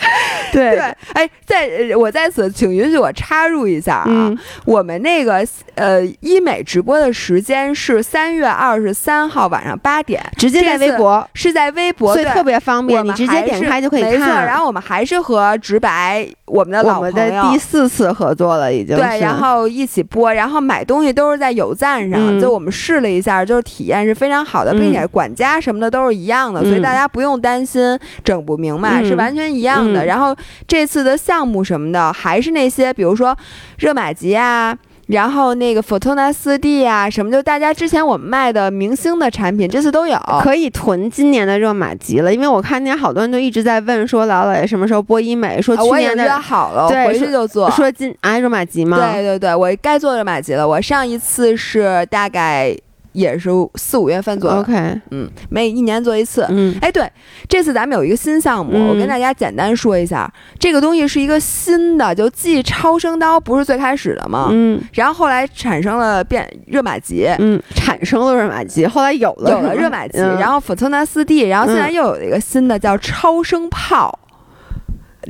[0.52, 0.70] 对。
[0.70, 0.78] 对，
[1.14, 4.30] 哎，在我在此，请允许我插入一下啊，
[4.64, 14.12] 我们那个呃医美直播的时间是三月二十三号晚上八点，直接在微博，是在微博，所以特别方便，你直接点开就可以看。
[14.12, 29.84] 没错，然后我们还是和直白我们的老朋友第四次合作了，已经对，然后一起播，然后买东西都是在有赞上，就我们试了一下，就是体验是非常好的，并且管家什么的都是一样的，所以大家不用担心整不明白，是完全一样。
[29.84, 30.34] 的，然后
[30.66, 33.36] 这次的项目什么的，还是那些，比如说
[33.78, 34.76] 热玛吉啊，
[35.08, 42.32] 然后那个 Fortuna 四 D 啊，什么就大家之前我们卖的明星的产品，这次都有，可以囤今年的热玛吉了。
[42.32, 45.60] 因为我看见好多人都一直在问，说老老爷什么时候播医美？
[45.60, 47.70] 说去年的约好了，对，回去就做。
[47.70, 48.98] 说今啊热玛吉吗？
[49.12, 50.66] 对对对，我该做热玛吉了。
[50.66, 52.76] 我上一次是大概。
[53.12, 57.10] 也是四五月份做，OK，嗯，每一年做一次，嗯，哎，对，
[57.48, 64.48] 这次咱们有一个新项目，我跟大家简单说一下，这个东西是一个新的，就继超声刀不是最开始的吗？
[64.50, 69.50] 嗯，然后后来产生了变热玛吉，嗯，产生了热玛吉，后来有了。
[69.50, 74.16] 有了热玛吉， 然后 Fortuna 四 D，然后现在又有一个新的叫超声炮。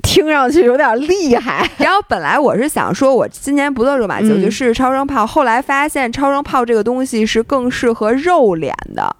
[0.02, 1.68] 听上去有点厉害。
[1.78, 5.26] 然后本来我是想说，我今年不做热玛吉，我就试试超声炮。
[5.26, 9.14] 后来发现超声炮这个东西是更适合肉脸的。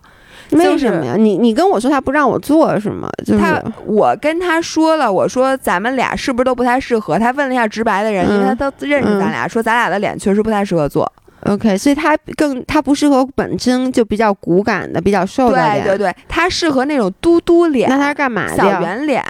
[0.50, 1.14] 为什么呀？
[1.16, 3.08] 你你跟我说他不让我做是吗？
[3.24, 7.16] 就是他，我跟他说了，我说咱们俩是不是都不太适合？
[7.16, 11.10] 他问了一下直白的人，因为他都认识咱俩，说咱俩的脸确实不太适合做。
[11.46, 15.84] OK，所以它更它不适合本身就比较骨感的、比较瘦的脸。
[15.84, 17.88] 对对对，它适合那种嘟嘟脸。
[17.88, 18.56] 那它是干嘛的？
[18.56, 19.24] 小圆脸。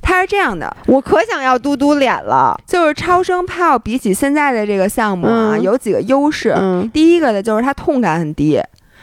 [0.00, 2.60] 它是这样的，我可想要嘟嘟脸了。
[2.66, 6.56] 就是超声炮比起现在的这个项目啊，有几个优势。
[6.92, 8.60] 第一个呢，就是它痛感很低，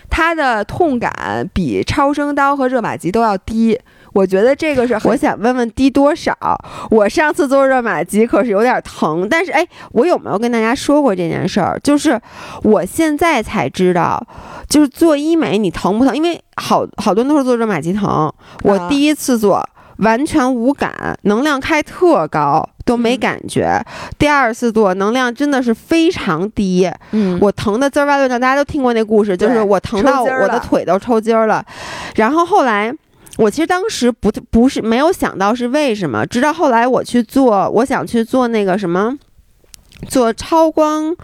[0.10, 3.80] 它的痛感比超声刀和热玛吉都要低。
[4.13, 6.36] 我觉得这个是，我想问问低多少？
[6.89, 11.80] 我上次做热玛吉可是有点疼，但是哎，我有没有跟大家说过这件事儿？
[11.84, 12.19] 就是
[12.63, 14.22] 我现在才知道，
[14.67, 16.15] 就是做医美你疼不疼？
[16.15, 18.32] 因为好好多人都是做热玛吉疼，
[18.63, 19.63] 我第一次做
[19.98, 23.80] 完全无感，能量开特高都没感觉。
[24.17, 31.63] 第二次做能量真的是非常低，嗯，我疼的滋儿哇乱的，大家都听过那故事，就是我疼到我的腿都抽筋了，
[32.15, 32.93] 然后后来。
[33.38, 39.18] 我其实当时不不是没有想到是为什么，直到后来我去做，我想去做那个什么，
[40.10, 41.15] 做超光，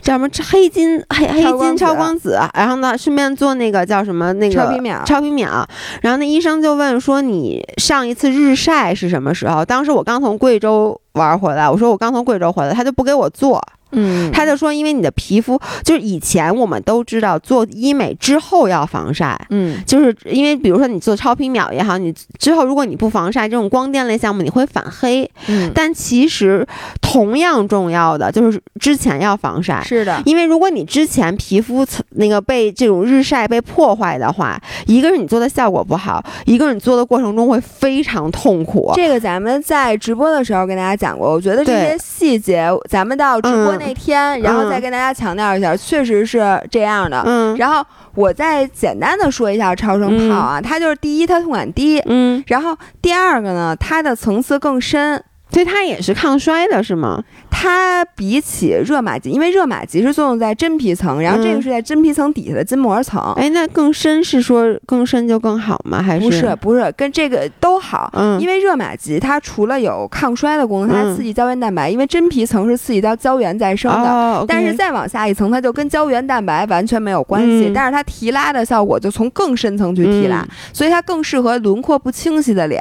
[0.00, 5.64] 叫什么黑金黑黑金超光子，然后呢顺便做那个叫什么那个超皮秒超皮秒，
[6.00, 9.64] 然后那医生就问说你上一次日晒是什么时候？
[9.64, 13.62] 当时我刚从贵州玩回来，我说我刚从贵州回来，他就不给我做。
[13.92, 26.66] 嗯，他就说，因为你的皮肤就是以前我们都知道做医美之后要防晒，嗯，就是因为比如说你做超皮秒也好，你之后如果你不防晒，这种光电类项目你会反黑，嗯，但其实
[27.00, 38.92] 同样重要的就是之前要防晒，是的，因为如果你之前皮肤那个被这种日晒被破坏的话，一个是你做的效果不好，一个是你做的过程中会非常痛苦。
[38.94, 43.81] 这个咱们在直播的时候跟大家讲过，我觉得这些细节咱们到直播。
[43.84, 46.40] 那天，然后再跟大家强调一下，确实是
[46.70, 47.22] 这样的。
[47.26, 55.22] 嗯，然后我再简单的说一下超声炮啊，它就是第一，它痛感低，嗯，然后第二个呢，它的层次更深。
[55.52, 57.22] 所以它也是抗衰的，是吗？
[57.50, 63.20] 它比起热玛吉，因为热玛吉是作用在真皮层，然后这个是在真皮层底下的筋膜层。
[63.36, 66.02] 哎，那更深是说更深就更好吗？
[66.02, 66.56] 还是不是？
[66.60, 68.10] 不是，跟这个都好。
[68.16, 74.10] 嗯，因为热玛吉它除了有抗衰的功能，它刺激胶原蛋白，因为真皮层是刺激到胶原再生的。
[74.10, 74.44] 哦。
[74.48, 77.70] 但是再往下一层，它就跟胶原蛋白完全没有关系。
[77.74, 82.80] 但是它提拉的效果就从更深层去提拉，所以它更适合轮廓不清晰的脸，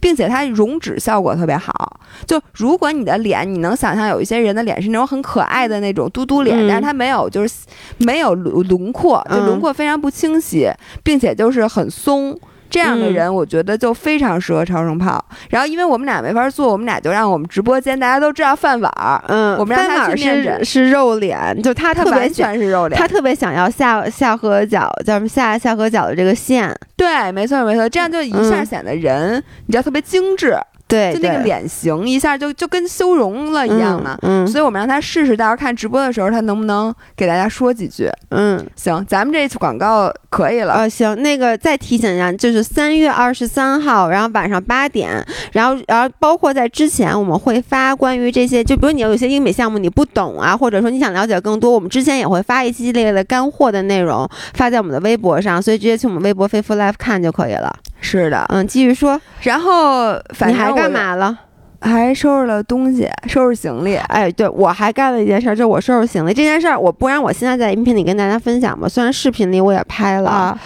[0.00, 2.00] 并且它溶脂效果特别好。
[2.26, 7.54] 就如果你的脸，你能想象有一些人的脸是那种很可爱的那种嘟嘟脸，但是他没有，就是
[7.98, 10.70] 没有轮轮廓，就轮廓非常不清晰，
[11.02, 12.38] 并且就是很松。
[12.70, 15.22] 这样的人，我觉得就非常适合超声炮。
[15.50, 26.74] 然后，因为我们俩没法做，我们俩就让我们直播间大家都知道饭碗儿，嗯，我们让他去面诊是肉脸，就他特别全是肉脸，他特别想要下下颌角，叫什么下下颌角的这个线。
[26.96, 30.56] 对，没错没错，这样就一下显得人，你知道特别精致。
[30.92, 57.74] 对，就那个脸型一下就就跟修容了一样嘛，嗯，所以我们让他试试，到时候看直播的时候他能不能给大家说几句，嗯，行，咱们这次广告可以了，呃，行，那个再提醒一下，就是三月二十三号，然后晚上八点，然后然后包括在之前我们会发关于这些，就比如你有些英美项目你不懂啊，或者说你想了解更多，我们之前也会发一系列的干货的内容发在我们的微博上，所以直接去我们微博飞 f life 看就可以了。
[58.02, 60.12] 是的，嗯，继续说，然后
[60.46, 61.38] 你还干嘛了？
[61.80, 63.94] 还收拾了东西，收拾行李。
[63.94, 68.88] 哎，对我还干了一件事，就是我收拾行李这件事儿，我不然我现在在音频里跟大家分享吧。
[68.88, 70.58] 虽然视频里我也拍了，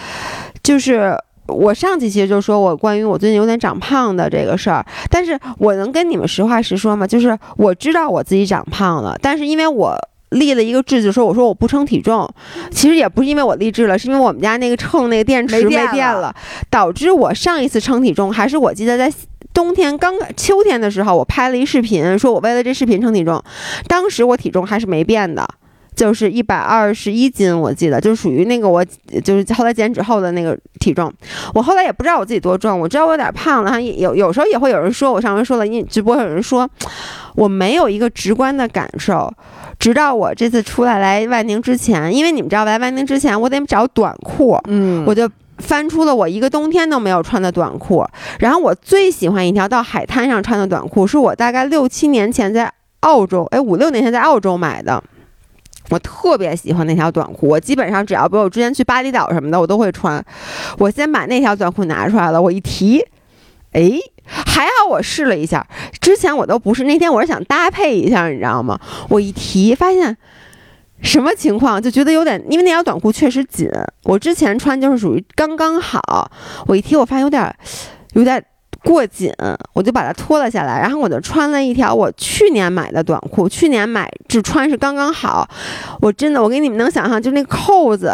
[0.61, 1.15] 就是
[1.47, 7.07] 我上期其实就说我关于我最近有点长胖的这个事儿，但是我能跟你们实话实说吗？
[7.07, 9.95] 就是我知道我自己长胖了，但是因为我。
[10.31, 12.29] 立了一个志，就说我说我不称体重，
[12.69, 16.33] 其实也不是因为我励志了，是因为我们家那个秤那个电池没电了，
[16.69, 19.11] 导致我上一次称体重还是我记得在
[19.53, 23.41] 冬天刚秋天的时候，我拍了一视频，说我为了这视频称体重，
[23.87, 25.47] 当时我体重还是没变的，
[25.95, 28.85] 就是一百二十一斤，我记得就是属于那个我
[29.23, 31.11] 就是后来减脂后的那个体重，
[31.55, 36.69] 我后来也不知道我自己多重，我知道我有点胖了，有有时候也会有人说我上回说了，因直播有人说
[37.37, 39.31] 我没有一个直观的感受。
[39.77, 48.03] 直到我这次出来来万宁之前，因为你们知道来万宁之前我得找短裤，嗯，我就翻出了我一个冬天都没有穿的短裤。
[48.39, 55.03] 然后我最喜欢一条到海滩上穿的短裤，是我大概六七年前在澳洲，哎，五六年前在澳洲买的。
[55.89, 60.21] 我特别喜欢那条短裤，我基本上只要比如我之前去巴厘岛什么的，我都会穿。
[60.79, 62.99] 我先把那条短裤拿出来了，我一提，
[63.73, 63.91] 哎。
[64.27, 65.65] 还好我试了一下，
[65.99, 66.83] 之前我都不是。
[66.83, 68.79] 那天我是想搭配一下，你知道吗？
[69.09, 70.15] 我一提发现
[71.01, 73.69] 什么情况，就觉得有点，因为那条短裤确实紧。
[74.03, 76.29] 我之前穿就是属于刚刚好，
[76.67, 77.55] 我一提我发现有点
[78.13, 78.43] 有点
[78.83, 79.31] 过紧，
[79.73, 83.47] 我就把它脱了下来，然后我就穿了一条我去年买的短裤。
[83.47, 85.47] 去年买只穿是刚刚好，
[86.01, 88.13] 我真的我给你们能想象，就那扣子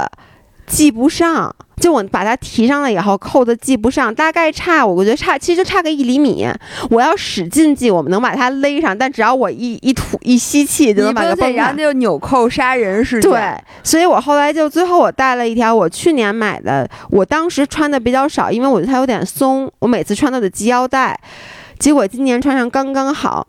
[0.67, 1.55] 系不上。
[1.77, 6.47] 就我把它提上来以后，扣子系不上，大概差，我觉得差，其实就差个一厘米。
[6.89, 13.29] 我要使劲系，我们能把它勒上，但只要我一一吐一吸气，就能把它崩然后就纽扣杀人事件。
[13.29, 13.41] 对，
[13.83, 21.19] 所以我后来就最后我带了一条我去年买的，我当时穿的比较少，因为我觉得它有点松，我每次穿都得系腰带，
[21.79, 23.45] 结果今年穿上刚刚好。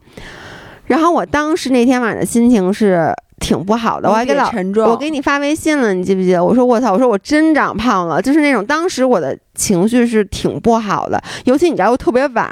[0.86, 3.14] 然后我当时那天晚上的心情是。
[3.40, 4.50] 挺不好的，我还给老
[4.86, 6.42] 我给你发微信了，你记不记得？
[6.42, 12.50] 我说我操，我说我真长胖了，就是那种当时我的情绪是挺不好的，尤其你知道又特别晚，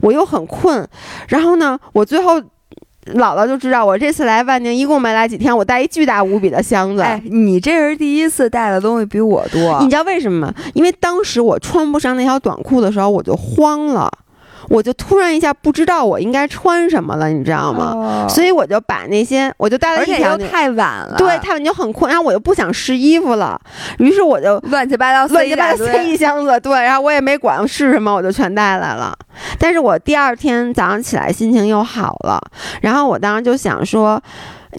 [0.00, 0.86] 我又很困，
[1.28, 2.38] 然后呢，我最后
[3.14, 7.02] 姥姥就知道我这次来万宁一共没来几天，我带一巨大无比的箱子。
[7.02, 10.54] 哎，你这是第一次带的东西比我多，你知道为什么吗？
[10.74, 14.10] 因为当时我穿不上那条短裤的时候，我就慌了。
[14.68, 18.26] 我就突然一下不知道我应该穿什么了，你知道吗？
[18.28, 23.60] 所以我就把那些我就带了一条，而且又太晚了，对，太晚就很困，然后我又不想试衣服了，
[23.98, 29.16] 于是我就乱七八糟乱七八糟塞一箱子，对，然后我也没管是什么，我就全带来了。
[29.58, 32.40] 但是我第二天早上起来心情又好了，
[32.82, 34.22] 然后我当时就想说。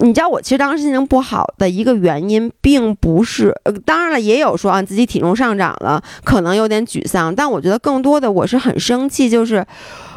[0.00, 9.66] 你知道我其实当时心情不好的一个原因，并不是，当然了，也有说啊自己体重上涨了，可能有点沮丧，但我觉得更多的我是很生气，就是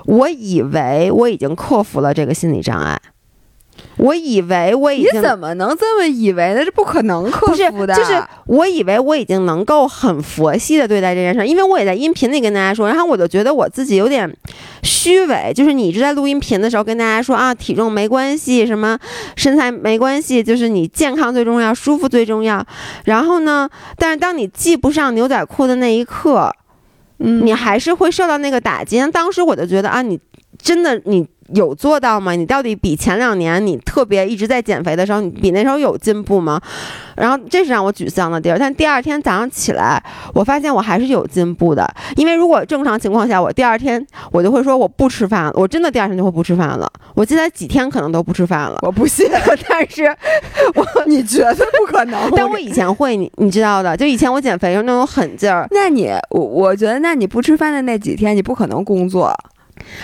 [0.06, 3.00] 我以为我已经克服了这个心理障碍，
[3.98, 6.64] 我以为我已经你怎么能这么以为呢？
[6.64, 14.32] 这不可能克服的，就是我以为我已经能够很佛系的对待这件事，因为我也在音频里跟大家说，然后我就觉得我自己有点
[14.82, 18.98] 虚伪，就是你一直在录音频的时候跟大家说啊，体重没关系，什么
[19.36, 22.66] 身材没关系，就是你健康最重要，舒服最重要。
[23.06, 26.52] 然后呢，但是当你系不上牛仔裤的那一刻，
[27.20, 29.00] 嗯，你还是会受到那个打击。
[29.12, 30.20] 当时我就觉得啊，你
[30.62, 31.28] 真的你。
[31.54, 32.34] 有做到吗？
[32.34, 36.60] 你到底比前两年你特别一直在减肥的时候，你比那时候有进步吗？
[37.16, 38.58] 然后这是让我沮丧的地儿。
[38.58, 40.02] 但第二天早上起来，
[40.34, 41.88] 我发现我还是有进步的。
[42.16, 46.91] 因为如果正常情况下，我第二天我就会说我不吃饭了，我真的第二天就会不吃饭了。
[47.14, 48.80] 我接下来几天可能都不吃饭了。
[48.82, 49.30] 我不信，
[49.70, 50.06] 但是
[50.74, 52.20] 我你觉得不可能？
[52.36, 55.68] 但我以前会，你你知道的，就以前我减肥时那种狠劲儿。
[55.72, 59.36] 那你我我觉得，那你不吃饭的那几天，你不可能工作。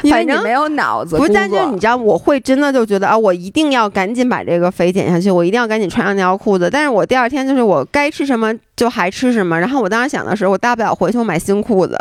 [0.01, 6.69] 因为你没有脑子，不是，但是你知道，我会真的就觉得啊，我一定要赶紧把这个肥减下去，我一定要赶紧穿上那条裤子。
[6.69, 9.59] 但是我第二天就是我该吃什么就还吃什么。
[9.59, 11.97] 然后我当时想的是，我大不了回去我买新裤子，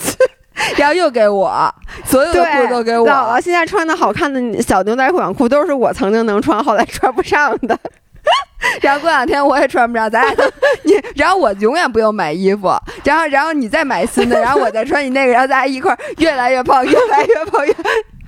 [0.76, 3.06] 然后又给我所有的裤子都给我。
[3.06, 7.78] 姥姥现在穿的好看的小牛仔、短裤都是我曾经能穿，后来穿不上的。
[8.82, 10.44] 然后过两天我也穿不上，咱俩 都
[10.82, 12.70] 你，然后我永远不用买衣服，
[13.04, 17.74] 然后然后你再买新的，然后我再穿你那个，然后咱俩一块儿越来越胖，越来越胖，越。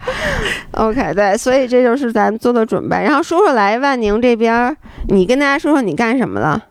[0.73, 2.97] OK，对，所以这就是咱们做的准备。
[2.97, 4.75] 然后说说来万宁这边，
[5.09, 6.65] 你跟大家说说你干什么了？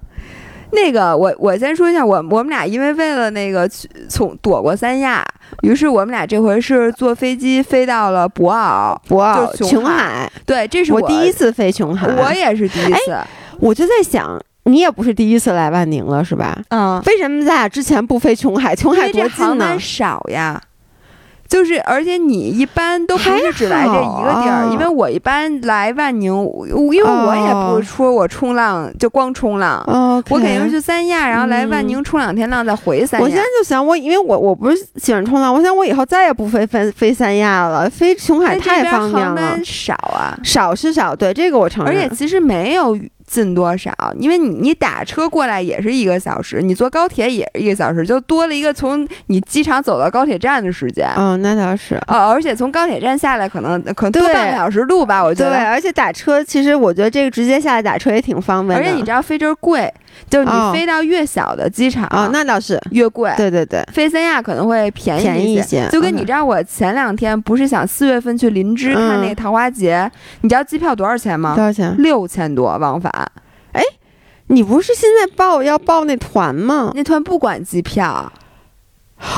[0.72, 3.70] 那个我我先说一下，我我们俩因为为了那个
[4.10, 5.26] 从躲过三亚，
[5.64, 10.30] 于是我们俩这回是坐飞机飞到了博鳌，博鳌琼海。
[10.46, 13.18] 对，这是我第一次飞琼海，我也是第一次。
[13.60, 16.58] 我就在想，你也不是第一次来万宁了，是吧？
[16.70, 17.02] 嗯。
[17.06, 18.76] 为什么咱俩之前不飞琼海？
[18.76, 19.80] 琼海多近呢？
[19.80, 20.62] 少呀。
[21.48, 26.34] 就是，而且你一般都不是只来这一个地儿，因为我一般来万宁，
[26.68, 29.84] 因为我也不说我冲浪就光冲浪，
[30.30, 33.24] 我肯定是去三亚，然后来万宁冲两天浪再回三亚。
[33.24, 39.58] 我现在就想，我因为我我不是喜欢冲浪，我想我以后再也不飞飞飞三亚了，飞琼海太方便了。
[39.64, 41.96] 少啊，少是少，对这个我承认。
[41.96, 42.98] 而且其实没有。
[43.28, 43.94] 近多少？
[44.18, 51.08] 因为你你打车过来也是一个小时，你坐高铁也是一个小时，就多了一个从你机场走到高铁站的时间。
[51.18, 51.96] 嗯，那倒是。
[52.08, 55.52] 哦，而且从高铁站下来可能可能多半个小时路吧，我觉得。
[55.52, 58.84] 对，而且打车其实我觉得这个直接下来打车也挺方便的。
[58.84, 59.94] 而且你知道飞机贵。
[60.30, 63.32] 就是你飞到越小的机场啊，那倒是越贵。
[63.38, 65.88] 对对对，飞三亚可能会便宜一些。
[65.92, 70.10] 就跟你知道，我前两天不是想四月份去林芝看那个桃花节，
[70.42, 71.56] 你知道机票多少钱吗？
[71.56, 71.96] 多少钱？
[71.98, 73.12] 六千多往返。
[73.74, 73.82] 哎，
[74.48, 76.92] 你不是现在报要报那团吗？
[76.96, 78.32] 那团不管机票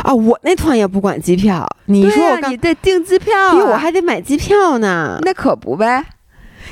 [0.04, 1.68] 啊，我那团也不管机票。
[1.86, 5.20] 你说我你得订机票，因为我还得买机票呢。
[5.22, 6.04] 那可不呗。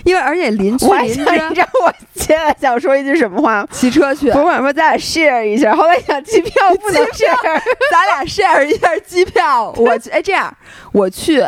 [0.03, 3.67] 因为而且邻居，你知道我现在想说一句什么话？
[3.71, 4.29] 骑车去。
[4.29, 9.73] 我想说咱俩 share 一下，后来想机票不能 share，咱俩 share 一下机票。
[9.77, 10.55] 我哎这样，
[10.91, 11.43] 我去。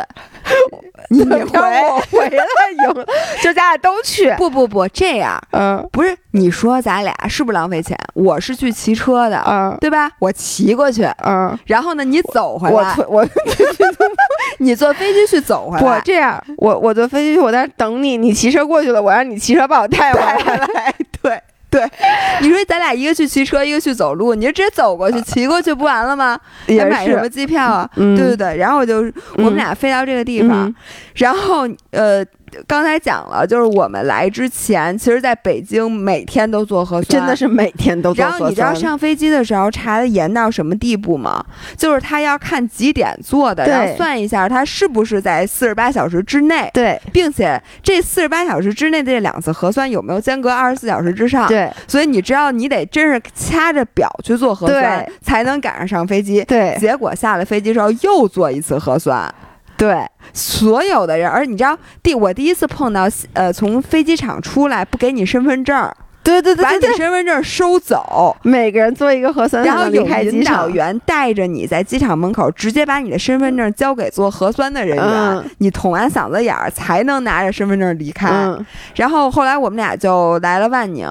[1.08, 3.06] 你 回我回来赢，
[3.42, 4.32] 就咱俩都去。
[4.36, 7.96] 不不不，这样，嗯，不是你说咱俩是不是浪费钱？
[8.14, 10.10] 我是去骑车的，嗯，对吧？
[10.18, 13.28] 我骑过去，嗯，然后呢，你走回来，我我，
[14.58, 15.82] 你坐飞机去走回来。
[15.84, 20.94] 我这样，我我坐飞机去，我在那等你，你骑车过去了，我让你骑车把我带回来。
[21.22, 21.40] 对。
[21.72, 21.88] 对，
[22.40, 26.38] 你说咱俩一个去骑车，一个去走路，你就直接走过去，骑过去不完了吗？
[26.66, 27.88] 还买什么机票啊？
[27.94, 29.04] 对对对，然后我就
[29.36, 30.74] 我们俩飞到这个地方，
[31.14, 32.24] 然后呃。
[32.66, 38.38] 刚才讲了，就是我们来之前，其实在北京每天都做核酸，真的是每天都做核酸。
[38.38, 41.44] 然后你知道上飞机的时候查的严到什么地步吗？
[41.76, 46.70] 就是他要看几点做的，然后算一下他是不是在四十八小时之内。
[46.74, 51.46] 对，并且这四十八小时之内的这两次核酸有没有间隔二十四小时之上？
[51.48, 56.44] 对，所以你知道你得真是掐着表去做核酸，才能赶上上飞机。
[56.44, 59.32] 对，结果下了飞机之后又做一次核酸。
[59.80, 65.90] 对，所有的人，而你知道，第我第一次碰到，呃，从飞机场出来不给你身份证，
[66.22, 78.28] 对对对，把你身份证收走，每个人做一个核酸，然后有引导员带着你在机场门口，直接把你的身份证交给做核酸的人员，你捅完嗓子眼儿才能拿着身份证离开。
[78.96, 81.08] 然后后来我们俩就来了万宁。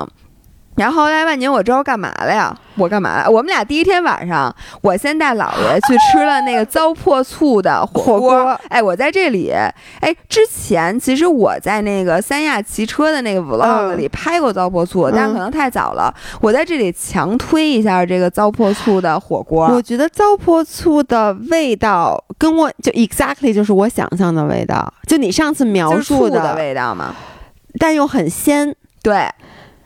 [0.80, 2.58] 然后来万宁，我之后干嘛了呀？
[2.76, 3.30] 我干嘛了？
[3.30, 8.58] 我们俩第一天晚上，我先带姥爷去吃了那个糟粕醋的火锅。
[8.70, 16.14] 哎，我在这里，哎，之前其实我在那个三亚骑车的那个 vlog 里拍过糟粕醋，但可能太早了。
[16.40, 19.68] 我在这里强推一下这个糟粕醋的火锅。
[19.68, 27.14] 我觉得糟粕醋的味道跟我就 exactly 就是我想象的味道，就你上次描述的味道嘛？
[27.78, 28.74] 但又很鲜，
[29.04, 29.28] 对。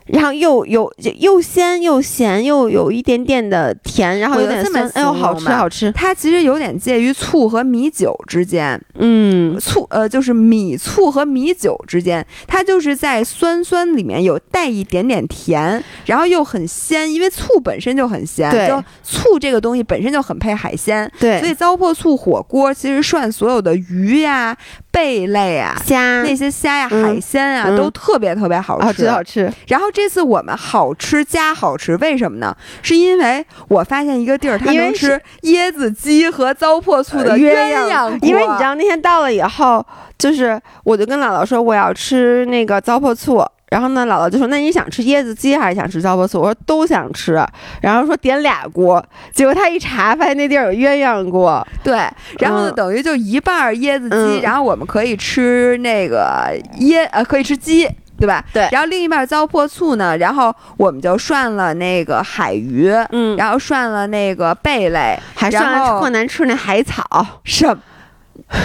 [0.07, 5.91] 然后又有又鲜又咸又有一点点的甜，然后有点酸，哎呦，好吃好吃！
[5.93, 24.55] 它其实有点介于醋和米酒之间，嗯，醋呃就是米醋和米酒之间，它就是在酸酸里面有带一点点甜，然后又很鲜，因为醋本身就很鲜，就，醋这个东西本身就很配海鲜，对，所以糟粕醋火锅其实涮所有的鱼呀、
[24.93, 29.51] 贝类啊、虾那些虾呀、海鲜啊都特别特别好吃，好吃。
[29.67, 32.55] 然后这次我们好吃加好吃，为什么呢？
[32.83, 38.29] 是因为我发现一个地儿，它能吃椰子鸡和糟粕醋的鸳鸯锅。
[38.29, 39.83] 因为你知道那天到了以后，
[40.19, 43.43] 就是我就跟姥姥说我要吃那个糟粕醋。
[43.73, 47.43] 然后呢，姥姥就说：“那你想吃椰子鸡还是想吃糟粕醋？”我说：“都想吃。”
[47.81, 49.03] 然后说点俩锅，
[49.33, 51.67] 结果他一查发现那地儿有鸳鸯锅。
[51.83, 52.07] 对，
[52.37, 58.45] 然后呢，等于就一半椰子鸡，然后我们可以吃那个椰呃，可以吃鸡，对吧？
[58.53, 58.69] 对。
[58.71, 67.03] 然后另一半糟粕醋呢，然后我们就涮了那个海鱼，嗯，然后涮了那个贝类，还涮了特难吃那海草。
[67.43, 67.75] 什？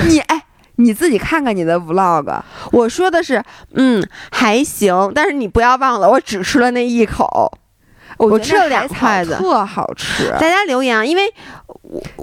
[0.06, 0.42] 你哎。
[0.78, 2.40] 你自己看看你的 vlog，
[2.72, 3.42] 我说的是，
[3.74, 4.02] 嗯，
[4.32, 7.52] 还行，但是你不要忘了，我只吃了那一口，
[8.16, 10.30] 我吃了两筷子，特好吃。
[10.40, 11.32] 大家留言啊，因为。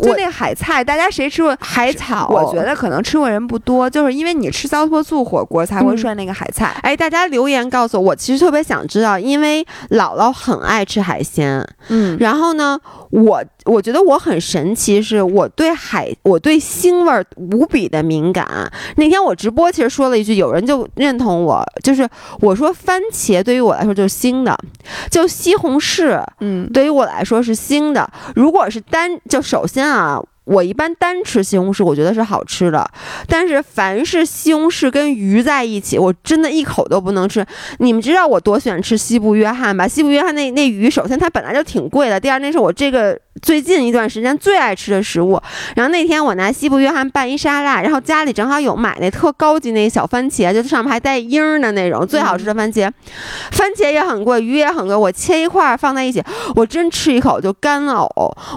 [0.01, 2.27] 就那海菜，大家谁吃过海草？
[2.29, 6.77] 我觉得可能吃过人不多，就是因为你吃糟粕醋火锅才会涮那个海菜。
[6.81, 12.79] 哎，大家留言告诉我，我其实特别想知道，因为姥姥很爱吃海鲜，嗯，然后呢，
[13.09, 18.71] 我我觉得我很神奇，是我对海，我对腥味儿无比的敏感。
[18.97, 22.07] 那天我直播其实说了一句，有人就认同我，就是
[22.39, 24.55] 我说番茄对于我来说就是腥的，
[25.09, 28.07] 就西红柿，嗯，对于我来说是腥的。
[28.35, 30.21] 如果是单就就首先啊。
[30.45, 32.87] 我一般单吃西红柿，我觉得是好吃的。
[33.27, 37.43] 但是凡是西红柿跟鱼在一起，我真的一口都不能吃。
[37.79, 39.87] 你们知道我多喜欢吃西部约翰吧？
[39.87, 45.41] 西部约翰那那鱼，首先它本来就挺贵的，第二那是我这个最近一段时间最爱吃的食物。
[45.75, 52.91] 然后那天我拿西部约翰拌一沙拉，然后家里正好有买那特高级那小番茄，就上面还带缨儿的那种最好吃的番茄。
[53.51, 56.23] 番茄也很贵，鱼也很贵，我切一块放在一起，
[56.55, 58.07] 我真吃一口就干呕。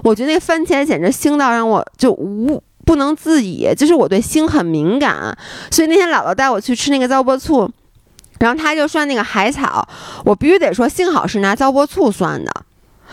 [0.05, 1.85] 我觉得那番茄简直腥到让我。
[1.97, 5.37] 就无不能自已，就是我对腥很敏感，
[5.71, 7.69] 所以那天姥姥带我去吃那个糟粕醋，
[8.39, 9.87] 然后他就涮那个海草，
[10.25, 12.53] 我必须得说，幸好是拿糟粕醋涮的。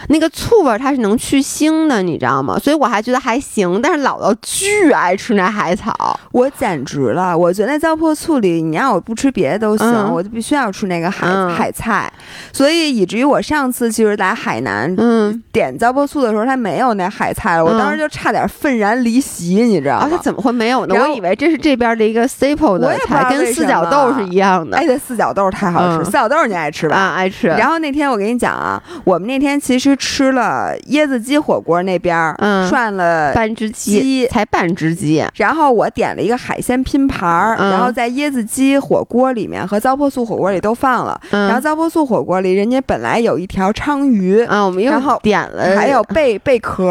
[0.10, 2.60] 那个醋味它是能去腥的，你知道吗？
[2.60, 3.80] 所以我还觉得还行。
[3.82, 7.38] 但是姥姥巨爱吃那海草，我简直了！
[7.38, 12.12] 我觉得糟粕醋里，你让我不吃别的都行，我就必须要吃那个海海菜。
[12.52, 20.08] 所以以至于我上次其实在海南，嗯，点糟粕醋的时候，它没有那海菜了，我当时就差点愤然离席，你知道吗？
[20.12, 20.96] 它怎么会没有呢？
[20.96, 24.78] 我以为这是这边的一个 staple 的菜，跟四角豆是一样的。
[24.78, 26.96] 哎，对，四角豆太好吃，四角豆你爱吃吧？
[26.98, 27.48] 啊，爱吃。
[27.48, 29.84] 然后那天我跟你讲啊，我们那天其实。
[29.93, 35.21] 吃了椰子鸡火锅那边儿，嗯，涮了半只鸡，才半只鸡。
[35.36, 41.19] 然后我点了一个海鲜拼盘儿，然后在椰子鸡火锅里面和糟粕素火锅里都放了。
[41.29, 46.86] 然后糟粕素火锅里人家本来有一条鲳鱼啊，我们又点了，还有贝贝壳，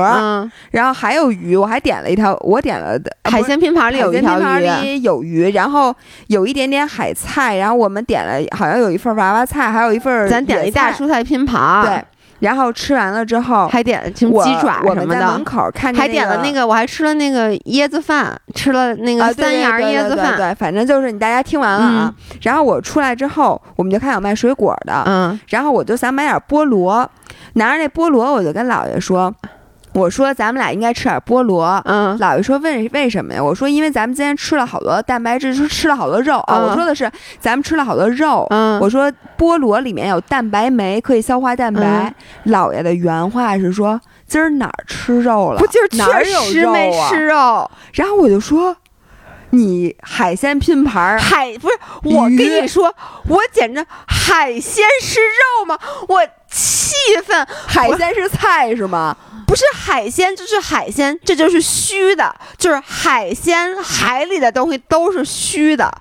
[0.73, 5.95] 然后还有鱼，我还点了一条，我点了的海鲜拼盘里有一条鱼，有鱼，然后
[6.27, 12.05] 有一点点海菜，然后我们点了好像有一份娃娃菜，还有一份咱点了一大蔬菜拼盘，对。
[12.45, 15.27] 然后吃完了之后，还点了什么鸡爪什么的。
[15.29, 20.37] 门口看，还点了那个，我还吃了那个椰子饭，吃了那个三芽椰子饭。
[20.37, 22.15] 对，反正就是你大家听完了啊。
[22.43, 25.41] 然后我出来之后，我们就看有卖水果的，嗯。
[25.49, 27.11] 然后我就想买点菠萝，
[27.55, 29.35] 拿着那菠萝，我就跟姥爷说。
[29.95, 33.43] 我说咱们俩应该吃点菠萝，嗯，姥爷说为为什么呀？
[33.43, 36.59] 我说因为咱们今天吃了好多蛋白质，说吃了好多肉啊。
[36.59, 42.13] 我说的是咱们吃了好多肉，嗯，我说菠萝里面有蛋白酶，可以消化蛋白。
[42.47, 45.61] 姥爷的原话是说今儿哪儿吃肉了？
[45.61, 47.71] 不就是确实没吃肉？
[47.93, 48.77] 然后我就说
[49.51, 52.93] 你海鲜拼盘儿海不是我跟你说，
[53.29, 55.79] 我简直海鲜是肉吗？
[56.09, 56.21] 我
[56.55, 56.95] 气
[57.27, 59.17] 愤，海鲜是菜是吗？
[59.47, 65.93] 不是海鲜就是海鲜，这就是虚的，就是海鲜海里的东西都是虚的，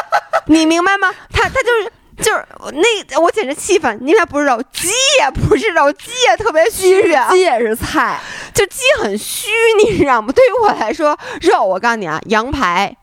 [0.48, 1.14] 你明白吗？
[1.30, 4.88] 他他就是就是那我简直气愤，因为它不是肉，鸡
[5.20, 8.18] 也不是肉，鸡也特别虚啊，鸡也是菜，
[8.52, 9.50] 就鸡很虚，
[9.84, 10.32] 你知道吗？
[10.34, 12.96] 对于我来说，肉我告诉你啊，羊排。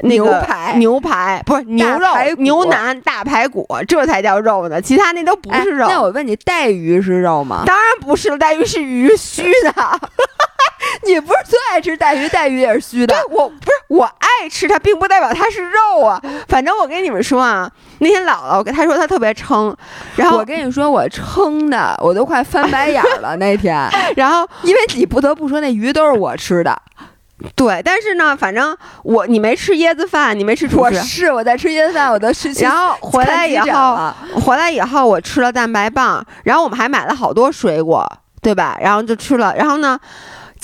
[0.00, 5.86] 牛排，牛排不是牛肉，牛腩大排骨，这才叫肉呢，其他那都不是肉。
[5.88, 7.62] 那我问你，带鱼是肉吗？
[7.66, 9.72] 当然不是了，带鱼是鱼虚的。
[11.04, 13.14] 你不是最爱吃带鱼，带鱼也是虚的。
[13.30, 16.20] 我不是我爱爱吃它，并不代表它是肉啊。
[16.48, 17.70] 反正我跟你们说啊，
[18.00, 19.74] 那天姥姥跟她说她特别撑，
[20.14, 23.74] 然后我跟你说我撑的我都快翻白眼了那天。
[24.16, 26.76] 然后因为你不得不说那鱼都是我吃的。
[27.54, 30.66] 对，但是呢，反正我你没吃椰子饭，你没吃。
[30.74, 32.50] 我是我在吃椰子饭，我都吃。
[32.54, 38.10] 然后回来以后，回来以后我吃了蛋白棒，然后我们还买了好多水果，
[38.40, 38.78] 对吧？
[38.80, 39.98] 然后就吃了，然后呢？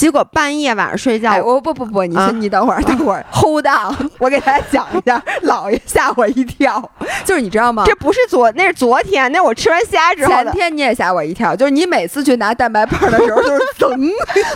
[0.02, 6.90] 结果半夜晚上睡觉，我不不不，你先你等会儿，等会儿， hold on，我给大家讲一下，姥爷吓我一跳，
[7.24, 7.84] 就是你知道吗？
[7.86, 13.96] 这不是昨，那是昨天，那我吃完虾之后前天你也吓我一跳，就是你每次去拿蛋白棒的时候，都是 噔，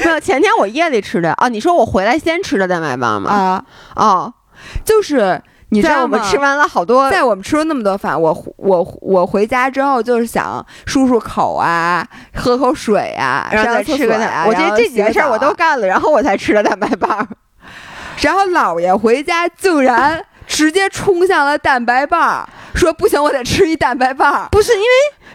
[0.05, 3.30] 没有，前天我夜里吃的啊，你说我回来先吃的蛋白棒吗？
[3.30, 4.34] 啊，哦，
[4.84, 5.40] 就是。
[5.71, 14.45] 你知道我们吃完了好多，在我们吃了那么多饭，我我我回家之后就是想漱漱口啊，喝口水啊，然后再吃个奶。
[14.47, 17.27] 我觉得这几个事儿我都干了，然后我才吃了蛋白棒。
[18.21, 24.49] 然后姥爷回家竟然直接冲向了蛋白棒，说不行，我得吃一蛋白棒。
[24.51, 24.87] 不是因为。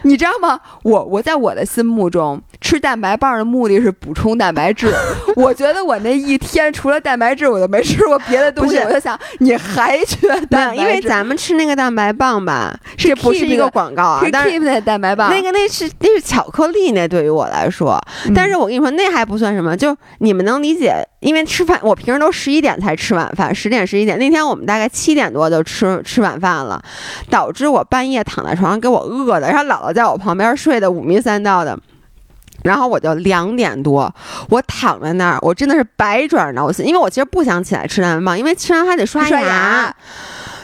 [0.04, 0.58] 你知道吗？
[0.82, 4.90] 我我在我的心目中吃蛋白棒的目的是补充蛋白质。
[5.36, 8.78] 我觉得我那一天除了蛋白质，我就没吃过别的东西。
[8.78, 15.30] 我就想，你还缺蛋白因为咱们吃那个蛋白棒吧，这不是一个广告啊，是 keep 的蛋白棒。
[15.30, 18.00] 那个那是那是巧克力，那对于我来说。
[18.34, 19.76] 但是我跟你说，那还不算什么。
[19.76, 24.18] 就你们能理解，因为吃饭，我平时都十一点才吃晚饭，十点十一点。
[24.18, 26.82] 那天我们大概七点多就吃吃晚饭了，
[27.28, 29.92] 导致我半夜躺在床上给我饿的，然后姥姥。
[29.92, 31.78] 在我旁边睡的五迷三道的，
[32.64, 34.14] 然后我就两点多，
[34.48, 39.94] 我躺在那儿，我真的是百转挠心，因为我其实不想起来吃蛋白棒，因为吃完还得刷牙。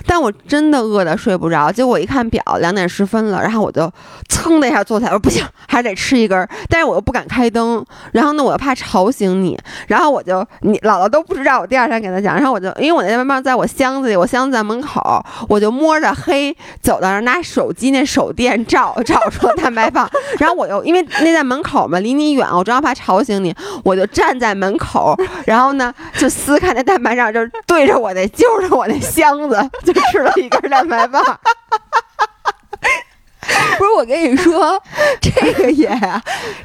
[0.09, 3.93] 但我真的饿得睡不着，结果一看表，两点十分了，然后我就
[4.27, 9.57] 噌的一下坐起来，我说不行，还得吃一根，但是我又不敢开灯，然后呢，我又怕吵醒你，
[9.87, 23.55] 然后我就你姥姥都不知道，我第二天给他讲，然后我就因为我那蛋白棒在我箱子里，我箱子在门口，我就摸着黑走到那儿，拿手机那手电照照出了蛋白棒，然后我又因为那在门口嘛，离你远，我正好怕吵醒你，
[23.85, 29.98] 我就站在门口，然后呢就撕开那蛋白棒，就对着我那揪着我那箱子就。
[30.11, 31.23] 吃了一根蛋白棒，
[33.79, 34.81] 不是我跟你说，
[35.21, 35.89] 这个也，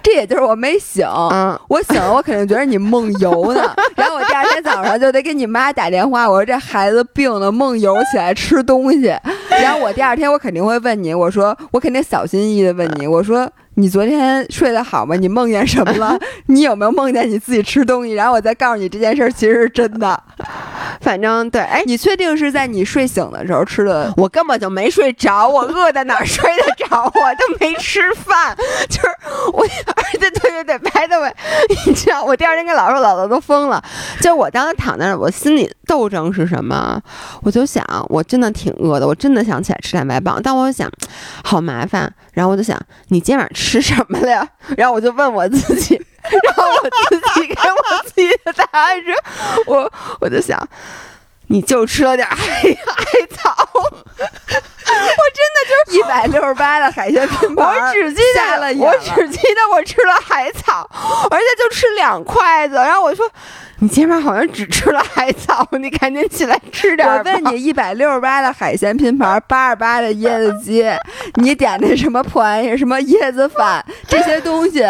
[0.02, 1.08] 这也就是我没醒，
[1.68, 3.74] 我醒了，我肯定觉得你梦游呢。
[3.96, 9.16] 然后我第二天早上就得给你妈打电话，我说这孩子病了，梦游起来吃东西。
[9.50, 13.50] 然后我第二天我肯定会问你，我说我肯定小心翼翼的问你，我说。
[13.76, 15.16] 你昨天睡得好吗？
[15.20, 16.18] 你梦见什么了？
[16.48, 18.14] 你有没有梦见你自己吃东西？
[18.14, 20.22] 然后我再告诉你这件事儿其实是真的。
[21.02, 24.14] 反正对，哎，你确定是在你睡醒的时候吃的？
[24.16, 27.04] 我根本就没睡着，我饿在哪儿睡得着？
[27.04, 28.56] 我都没吃饭，
[28.90, 29.08] 就是
[29.52, 31.30] 我，而且对对对，白的我，
[31.86, 33.84] 你知道，我第二天跟姥姥姥姥都疯了。
[34.24, 36.98] 就我当时躺在那儿，我心里斗争是什么？
[37.42, 40.90] 我就想，我真的挺饿的，我真的想起来吃蛋白棒，但我想，
[41.44, 42.10] 好麻烦。
[42.32, 44.48] 然后我就想，你今晚吃什么了呀？
[44.78, 49.14] 然后我就问我自己， 然后我自己给我自己的答案是，
[49.68, 50.58] 我我就想，
[51.54, 52.66] 你就吃了点海海
[53.38, 60.90] 草，我真的就是一百六十八的海鲜拼盘，我只记得我只记得我吃了海草，
[61.30, 62.74] 而且就吃两筷子。
[62.74, 63.30] 然后我说。
[63.80, 67.06] 你今晚好像只吃了海草，你赶紧起来吃点。
[67.06, 70.86] 我问你，一百六十八的海鲜拼盘，八十八的椰子鸡，
[71.36, 72.78] 你点的什么破玩意？
[72.78, 73.86] 什么椰子饭？
[74.08, 74.86] 这些东西。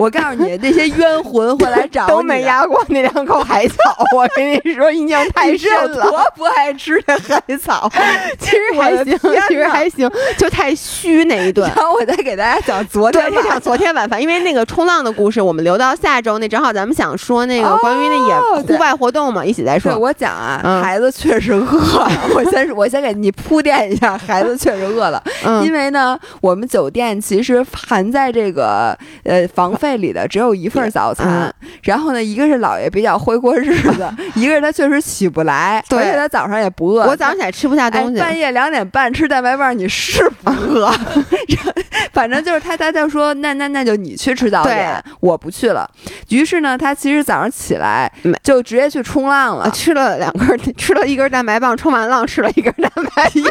[0.00, 3.74] 我告诉你，那些冤魂会来找你，都没压过那两口海草。
[4.16, 6.08] 我跟你说，印象太深了。
[6.10, 7.86] 多不爱吃那海草，
[8.40, 11.70] 其实还行，其实还行，就太虚那一顿。
[11.76, 16.38] 然后我再给大家讲昨天，对，讲昨天晚饭，因为那个冲浪的故事，我们留到下周。
[16.38, 19.94] 那正好咱们想说那个关于那野户外活动嘛，一起再说。
[19.98, 22.08] 我讲啊，孩子确实饿。
[22.34, 25.22] 我先我先给你铺垫一下，孩子确实饿了。
[25.62, 29.89] 因为呢，我们酒店其实含在这个呃房费。
[29.96, 37.06] 里的只有一份早餐，然后呢，一个是姥爷比较会过日子， 一个是他确实起不来，而且他早上也不饿。
[37.06, 40.92] 我早上起来吃不下东西，半夜两点半吃蛋白棒，你是不饿？
[42.12, 45.88] 反正就是他，他就说那那那就你去吃早点，我不去了。
[46.28, 48.10] 于是呢，他其实早上起来
[48.42, 53.42] 就直接去冲浪了，吃了两根， 吃了一根蛋白棒，冲完浪吃了一根蛋白又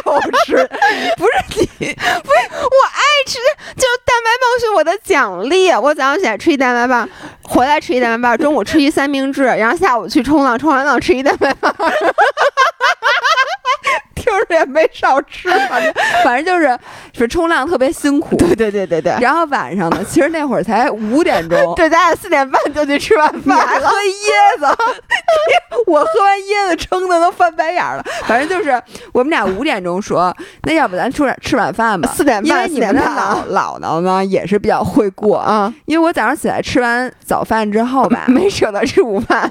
[0.44, 0.68] 吃，
[1.16, 1.32] 不是
[1.78, 3.38] 你，不是我爱吃，
[3.76, 6.29] 就蛋白棒是我的奖励，我早上起来。
[6.36, 7.08] 吃一蛋白棒，
[7.42, 11.74] 回来吃一蛋白棒，中午吃一三明治，然后下午去冲浪，冲完浪吃一蛋白棒，
[14.20, 15.92] 听着也没少吃， 反正
[16.22, 16.78] 反正就是
[17.16, 19.14] 是冲浪特别辛苦，对对对对对。
[19.20, 24.66] 然后晚上呢，其实那会儿才五点钟， 对，咱俩四点半就去吃晚饭，喝椰子，
[25.86, 28.04] 我喝完椰子撑的都翻白眼了。
[28.26, 28.80] 反正就是
[29.12, 32.12] 我们俩五点钟说，那要不咱出点吃晚饭吧？
[32.14, 35.72] 四点半，因为你们的姥姥姥呢也是比较会过啊。
[35.86, 39.50] 因为我早上起来吃完早饭之后吧，没舍得吃午饭。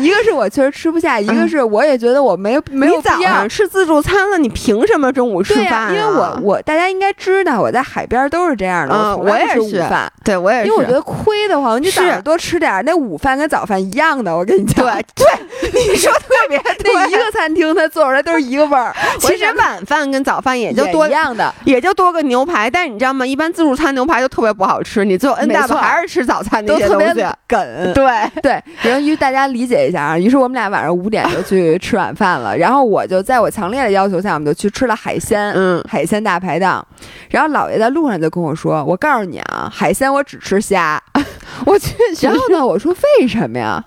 [0.00, 5.92] 一个是我确实吃不下，一个是我也觉得我没没有必要吃自助餐了，你凭什么中午吃饭？
[5.92, 15.02] 因为我我大家应该知道我在海边都是这样的，我也是午饭，对我也是，因为我觉得亏的慌，你早上多吃点，那午饭跟早饭一样的，我跟你讲，对
[15.70, 18.94] 对，你说特别对， 那一个餐厅它做出来都是一个味儿。
[19.20, 23.26] 其实晚饭跟早饭也就多一样的，也就多个牛排，但是你知道吗？
[23.26, 28.04] 一般自助餐牛排就特别不好吃，你最后 N 大还是吃早餐那些东西，梗，对
[28.42, 36.84] 对，然后于大家理解一下啊，于是我们俩晚上五点就去吃晚饭了，然后我就在我强烈的要求下，我们就去吃了海鲜，嗯，海鲜大排档，
[37.28, 41.00] 然后姥爷在路上就跟我说：“我告诉你啊，海鲜我只吃虾。
[41.66, 43.84] ”我去，然后呢，我说为什么呀？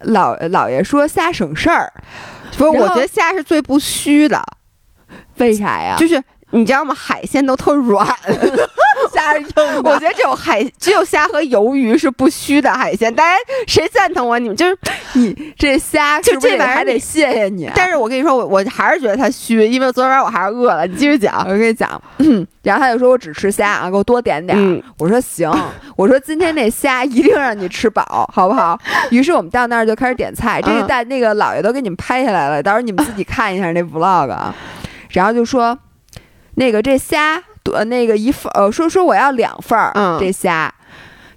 [0.00, 1.92] 老姥爷说虾省事儿，
[2.56, 2.70] 不是？
[2.80, 4.42] 我觉得虾是最不虚的，
[5.36, 5.96] 为啥呀？
[5.98, 6.22] 就是。
[6.50, 6.94] 你知道吗？
[6.94, 8.06] 海鲜都特软，
[9.14, 9.32] 虾。
[9.82, 13.14] 我觉得只有海，只有虾和鱿鱼是不虚的海鲜。
[13.14, 14.38] 大家谁赞同我？
[14.38, 14.76] 你们就是
[15.14, 17.70] 你这虾，就这玩意儿还得谢谢你。
[17.74, 20.86] 但是我跟你说，我我还是觉得它虚，因为昨天晚上我还是饿了。
[20.86, 22.00] 你继续讲，我跟你讲。
[22.64, 24.82] 然后他就说我只吃虾啊，给我多点点。
[24.98, 25.50] 我说行，
[25.96, 28.78] 我说今天那虾一定让你吃饱，好不好？
[29.10, 34.54] 于是我们到那儿就开始点菜，这个大那个老爷都给你们拍下来了，到时候你们自己看一下那 vlog 啊。
[35.10, 35.78] 然后就说。
[36.56, 40.72] 那个这虾多那个一份呃说说我要两份儿，嗯，这虾，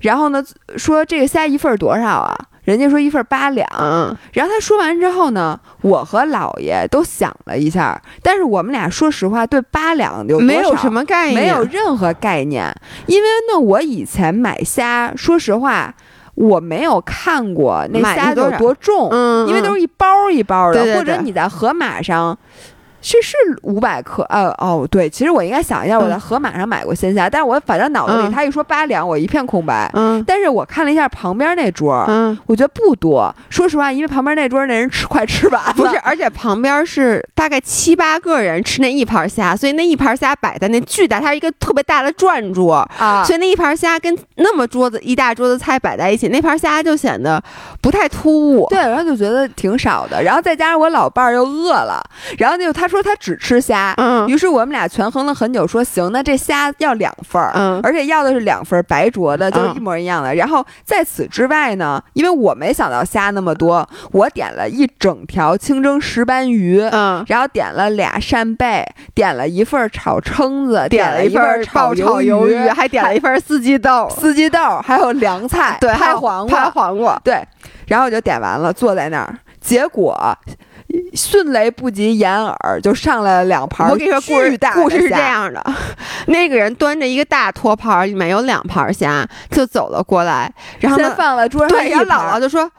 [0.02, 0.44] 然后呢
[0.76, 2.38] 说这个虾一份多少啊？
[2.66, 12.70] 人家说一份八两，嗯，然后他说完之后呢，我和姥爷都想了一下，但是我们俩说实话对八两有没有什么概念，没有任何概念，
[13.06, 15.96] 因为那我以前买虾，说实话
[16.36, 22.38] 我没有看过那虾有多重，嗯，因为都是一包一包的，或者你在盒马上。
[23.02, 29.90] 是是五百克，呃哦对，其实我应该想一下，我在盒马上买过鲜虾，但是我反正脑子里他一说八两，我一片空白。
[29.94, 33.34] 嗯，但是我看了一下旁边那桌，嗯，我觉得不多。
[33.50, 47.42] 说实话，因为旁边那桌那人吃快吃完了，不是，而且旁边是大概七八个人吃那一盘虾，所以那一盘虾摆在那巨大，它是一个特别大的转桌啊，所以那一盘虾跟那么桌子一大桌子菜摆在一起，那盘虾就显得
[47.82, 48.68] 不太突兀。
[48.70, 52.04] 对，然后就觉得挺少的，然后再加上我老伴儿又饿了，
[52.38, 53.94] 然后就他说他只吃虾。
[53.98, 60.34] 嗯，于是我们俩权衡了很久，说行，那这虾要两份儿，嗯，而且要的是两份白灼的，就是一模一样的。
[60.36, 77.42] 然后在此之外呢，因为我没想到虾那么多，我点了一整条清蒸石斑鱼，嗯，然后点了俩扇贝，点了一份炒蛏子，点了一份爆炒鱿鱼，还点了一份四季豆，四季豆，还有凉菜，对，拍黄瓜，拍黄瓜，对。
[77.88, 80.38] 然后我就点完了，坐在那儿，结果。
[81.14, 83.90] 迅雷不及掩耳，就上来了两盘。
[83.90, 85.64] 我跟你说，故事故事是这样的：
[86.28, 91.70] 那个人端着一个大托盘，里面有两盘虾，就走了过来，然后先放在桌上。
[91.70, 92.70] 对，然后姥姥就说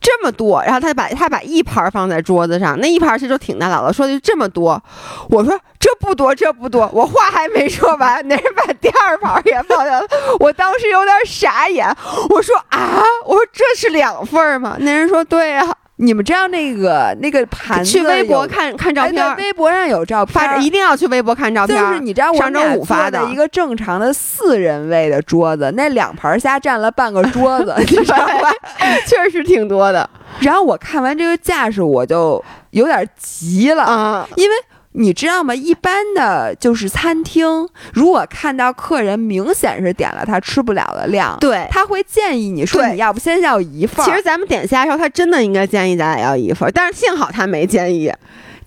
[0.00, 3.68] 这么多，然后他把他把一盘放在桌子上，那一盘其实就挺大。
[3.68, 4.80] 姥姥说的这么多，
[5.28, 6.88] 我说这不多，这不多。
[6.92, 10.06] 我话还没说完，那人把第二盘也放下了。
[10.38, 11.86] 我当时有点傻眼，
[12.30, 14.76] 我说啊，我说这是两份吗？
[14.80, 15.66] 那人说对呀。
[15.98, 17.90] 你们知道那个那个盘子？
[17.90, 21.78] 去微博看看照片，微博上有照片，发一定要去微博看照片。
[21.78, 28.50] 就是你知道我，上周五发的一个正常的四人位的桌子，那两盘虾占了半个桌子， 你知道吧？
[29.06, 30.08] 确实挺多的。
[30.40, 34.56] 然后我看完这个架势，我就有点急了啊，因为。
[34.98, 35.54] 你知道吗？
[35.54, 44.04] 一般的就是餐厅，如果看到客人明显是点了他吃不了的量，对，他会建议你说你要不先要一份。
[44.04, 48.12] 其实咱们点虾的时候，他真的应该建议咱俩要一份，但是幸好他没建议。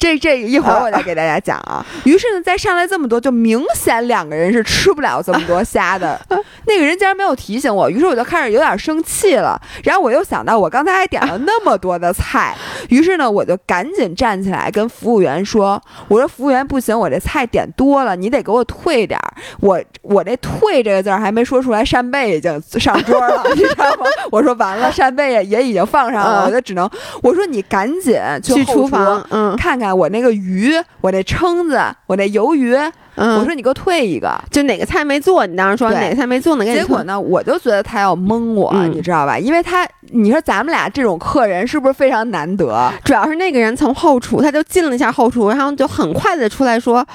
[0.01, 1.85] 这这一会儿我再给大家讲啊。
[2.05, 6.19] 于是呢，再上来这么多，就明显两个人是吃不了这么多虾的。
[6.65, 9.61] 那个人竟然没有提醒我，于是我就开始有点生气了。
[9.83, 12.55] 然后我又想到，我刚才还点了那么多的菜，
[12.89, 15.79] 于是呢，我就赶紧站起来跟服务员说
[16.09, 19.33] ：“我说服务员不行，我这菜点多了，你得给我退点儿。
[19.59, 24.07] 我我这退这个字儿还没说出来，扇贝已经上桌了， 你知道吗？
[24.31, 26.89] 我说完了，扇贝也也已经放上了，我就只能
[27.21, 32.75] 我说你赶紧去厨房，嗯，看看。”我那个鱼，我那蛏子，我那鱿鱼，
[33.15, 36.65] 嗯，我说你给我退一个，就哪个菜没做，你当时说哪个菜没做呢？
[36.65, 39.37] 结果呢，我就觉得他要蒙我，你知道吧？
[39.37, 42.91] 因为他，你说咱们俩这种客人是不是非常难得？
[43.03, 47.05] 主要是那个人从后厨，他就进了一下后厨，然后就很快的出来说，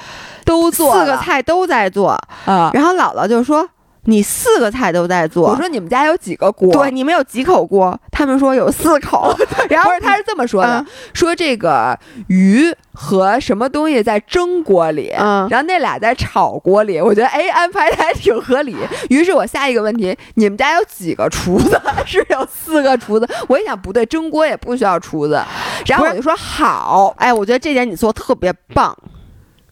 [0.45, 2.09] 都做四个菜都在做
[2.45, 2.71] 啊。
[2.73, 3.67] 然后姥姥就说。
[4.09, 5.49] 你四个菜都在做。
[5.49, 6.71] 我说你们家有几个锅？
[6.71, 7.97] 对，你们有几口锅？
[8.09, 9.35] 他们说有四口。
[9.69, 11.97] 然后他是这么说的：说这个
[12.27, 17.01] 鱼和什么东西在蒸锅里，然后那俩在炒锅里。
[17.01, 18.77] 我觉得哎，安排的还挺合理。
[19.09, 21.79] 于是我下一个问题：你们家有几个厨子？
[22.07, 23.27] 是有四个厨子。
[23.49, 25.43] 我一想不对，蒸锅也不需要厨子。
[25.85, 27.13] 然后我就说好。
[27.17, 28.97] 哎，我觉得这点你做特别棒。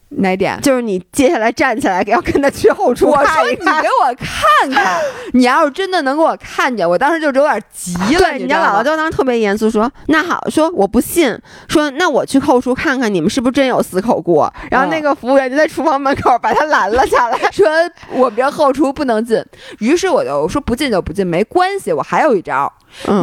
[0.08, 0.58] 哪点？
[0.62, 3.78] 就是你接下来站起来要跟他去后厨看一看。
[3.78, 5.00] 你给我看看，
[5.32, 8.32] 你要是真的能给我看见，我当时就有点急了。
[8.32, 11.36] 你家姥姥就当时特别严肃说：“那好，说我不信，
[11.68, 17.66] 说那我去后厨看看，你们是不是真有死口锅？”然后那个服务员就在厨房门口把他拦了下来， 说
[18.14, 19.44] ：“我们这后厨不能进。”
[19.80, 22.72] 于是我就说：“不进就不进，没关系，我还有一招。”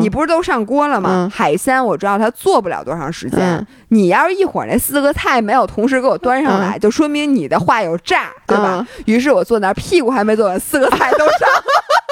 [0.01, 1.30] 你不是都上锅了吗？
[1.34, 3.65] 海鲜我知道它做不了多长时间。
[3.89, 8.86] 你要是一会儿那四个菜没有同时给我端上来，就说明你的话有诈，对吧？
[9.05, 11.49] 于是我坐那儿，屁股还没坐稳，四个菜都上。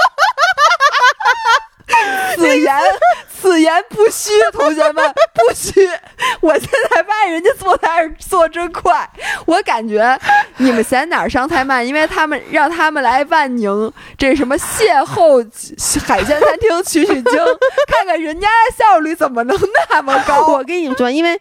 [2.35, 2.73] 此言
[3.41, 5.87] 此言不虚，同学们不虚。
[6.41, 9.09] 我现在发现人家做菜做真快，
[9.45, 10.17] 我感觉
[10.57, 15.43] 你们嫌哪儿上菜慢，因为他们让他们来万宁这什么邂逅
[16.05, 17.37] 海鲜餐厅取取经，
[17.87, 19.57] 看看人家的效率怎么能
[19.89, 20.47] 那么高。
[20.47, 21.39] 我跟你们说，因为。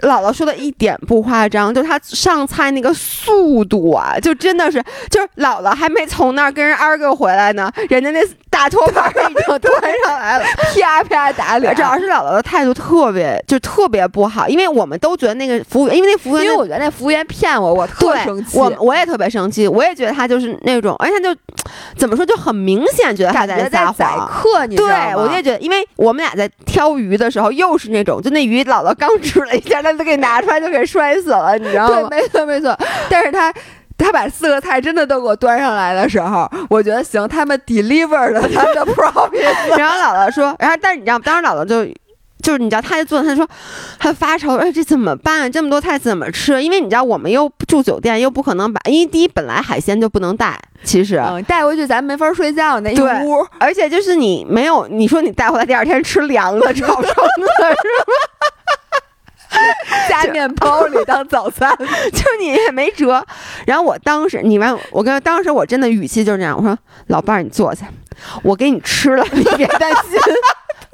[0.00, 8.20] 姥姥说的一点不夸张，就她上菜那个速度啊，就真的是，就是姥姥还没从那儿跟人 argue 回来呢，人家那
[8.54, 10.44] 大托盘已经端上来了，
[10.76, 11.74] 啪啪打脸。
[11.74, 21.40] 主要是姥姥的态度特别，就特别不好，因为我们都觉得那个服务员，因为那服务员，因为我觉得那服务员骗我，我特生气，我我也特别生气，我也觉得他就是那种，而且他就
[21.96, 24.28] 怎么说，就很明显觉得他在撒谎。
[24.28, 24.86] 客，你对
[25.16, 29.94] 我也觉得，因为我们俩在挑鱼的时候，又是那种，就那鱼姥姥刚吃了一下，他。
[29.94, 32.08] 都给拿出来就给摔死了，你知道吗？
[32.10, 32.76] 对，没错没错。
[33.08, 33.54] 但是他
[33.96, 39.44] 他把四个菜真的都给我端上来的时候，我觉得行，他们 deliver 了 他的 promise。
[39.78, 41.84] 然后姥姥说， 然后但是你知道，当时姥姥就
[42.42, 43.48] 就是你知道，他就坐，他说
[43.98, 45.50] 他发愁，哎，这怎么办？
[45.50, 46.62] 这么多菜怎么吃？
[46.62, 57.74] 因为你知道，我们又住酒店，又不可能把，因为第一本来海鲜就不能带，其实带回去咱没法睡觉那一屋，而且就是你没有，你说你带回来第二天吃凉的炒成的，是吧？
[60.08, 61.74] 加面包里当早餐，
[62.12, 63.24] 就你也没辙。
[63.66, 66.78] 然后我当时，你完，我跟当时我真的语气就是这样，我说
[67.08, 67.86] ：“老伴儿，你坐下，
[68.42, 70.18] 我给你吃了，你别担心。”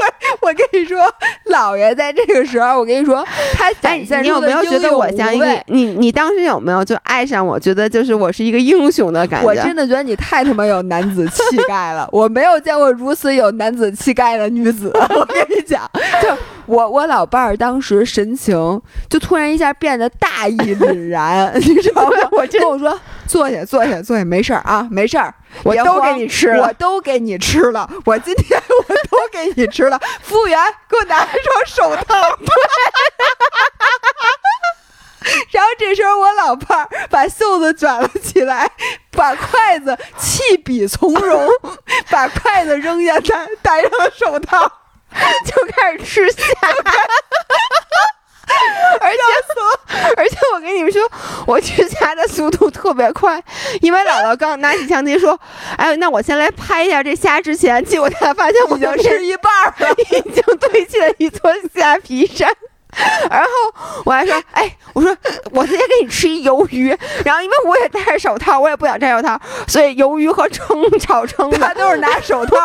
[0.01, 0.99] 对， 我跟你说，
[1.47, 3.25] 老爷在这个时候，我跟你说，
[3.55, 5.85] 他展现你有没有觉得我像一个你？
[5.85, 7.61] 你当时有没有就爱上我？
[7.61, 9.47] 觉得就是我是一个英雄的感觉？
[9.47, 14.91] 我真的觉得你太他妈有男子气概了， 我没有见过如此有男子气概的女子。
[14.97, 15.83] 我跟你讲，
[16.23, 16.29] 就
[16.65, 18.81] 我我老伴儿当时神情
[19.11, 22.17] 就突然一下变得大义凛然，你知道吗？
[22.33, 22.99] 我跟我说
[23.31, 25.33] 坐下，坐下，坐下，没事儿啊，没事儿。
[25.63, 30.01] 我都给你吃了，我都给你吃了，我今天我都给你吃了。
[30.21, 30.59] 服务员，
[30.89, 32.17] 给我拿一双手套。
[35.53, 38.69] 然后这时候我老伴儿把袖子卷了起来，
[39.13, 41.49] 把筷子弃笔从容，
[42.11, 44.67] 把筷子扔下他，戴上了手套，
[45.47, 46.43] 就开始吃虾。
[49.01, 49.19] 而且，
[50.17, 51.03] 而且我跟你们说，
[51.47, 53.43] 我去虾的速度特别快，
[53.81, 55.39] 因为姥姥刚拿起相机说
[55.77, 62.51] ：“哎，那我先来拍一下这虾。”之前，结果才发现我已经吃一半了， 已经堆起了一座虾皮山。
[63.31, 63.49] 然后
[64.05, 65.17] 我还说，哎，我说
[65.53, 66.97] 我直接给你吃一鱿鱼。
[67.25, 72.57] 然后因为我也戴着手套，我也不想摘手套，所以鱿鱼和蛏 炒蛏他都是拿手套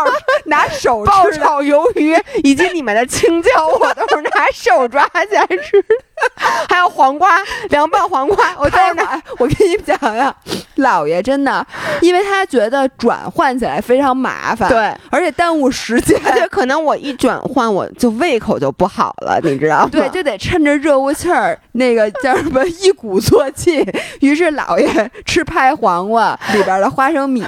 [0.46, 5.84] 拿手 爆炒鱿鱼，以及里面的青椒，我都是拿手抓起来吃。
[6.70, 9.22] 还有黄瓜，凉拌黄瓜，我在哪？
[9.38, 10.34] 我跟你讲呀，
[10.78, 11.66] 姥爷真的，
[12.02, 19.90] 因为他觉得转换起来非常麻烦，对，而且耽误时间，而且可能我一转换，我就胃口就不好了，你知道吗？
[19.92, 23.86] 对，就得趁着热乎气儿，那个叫什么一鼓作气。
[24.22, 27.44] 于是老爷吃拍黄瓜里边的花生米，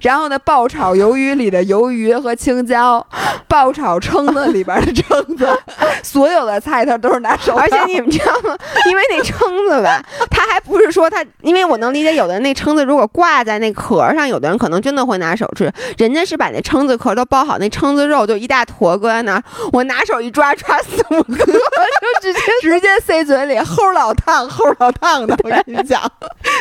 [0.00, 3.06] 然后呢爆炒鱿鱼里的鱿鱼和青椒，
[3.46, 5.46] 爆炒蛏子里边的蛏子，
[6.02, 7.78] 所有的菜他都是拿手，而且。
[7.90, 8.56] 你们知道吗？
[8.88, 15.70] 因为那蛏子吧，他还不是说他，因为我能理解，有的那蛏子如果挂在那壳上，有的人可能真的会拿手吃。
[15.98, 19.42] 人家是把那蛏子壳都包好，那蛏子肉就一大坨搁在那儿，
[19.72, 21.44] 我拿手一抓，抓四五个，
[22.00, 25.36] 就直接 直接塞嘴里，齁老烫，齁老烫的。
[25.42, 26.00] 我跟你讲，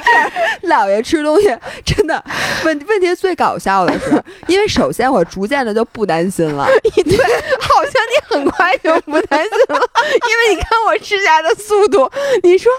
[0.63, 1.55] 老爷吃东西
[1.85, 2.21] 真的
[2.65, 6.65] 问问题最搞笑的是，因为首先我逐渐的就不担心了，
[6.95, 7.17] 对，
[7.59, 11.19] 好像你很快就不担心了，因为你看我吃。
[11.19, 12.09] 下的速度，
[12.43, 12.71] 你说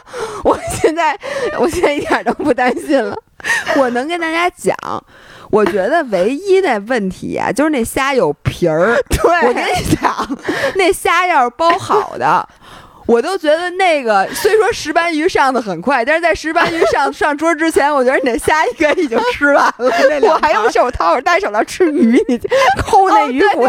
[0.42, 1.14] 我现在，
[1.58, 3.14] 我现在一点都不担心了。
[3.76, 4.74] 我能跟大家讲，
[5.50, 8.96] 我觉得唯一的问题啊，就是那虾有皮儿。
[9.10, 10.38] 对，我跟你讲，
[10.76, 12.48] 那虾要是包好的。
[13.06, 19.74] 我都觉得那个虽说石斑鱼上的很快，但是在石斑鱼上上桌之前，我觉得你的虾应该已经吃完了。
[20.22, 22.38] 我还用手套，我戴手套吃鱼，你
[22.78, 23.66] 抠那鱼骨。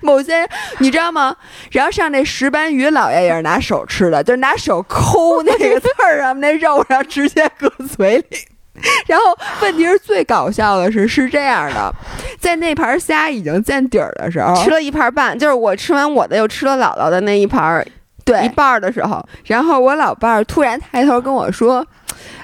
[0.00, 0.44] 某些
[0.78, 1.36] 你知道吗？
[1.70, 8.38] 然后上那石斑鱼，老爷也是拿手吃的，就是拿手抠那个刺儿啊，那肉，然后直接搁嘴里。
[9.06, 11.92] 然后问题是最搞笑的是是这样的，
[12.38, 17.84] 在那盘虾已经见底儿的时候，吃了一盘半，就是我吃完我的，又吃了姥姥的那一盘。
[18.24, 21.84] 对一半的时候，然后我老伴儿突然抬头跟我说：“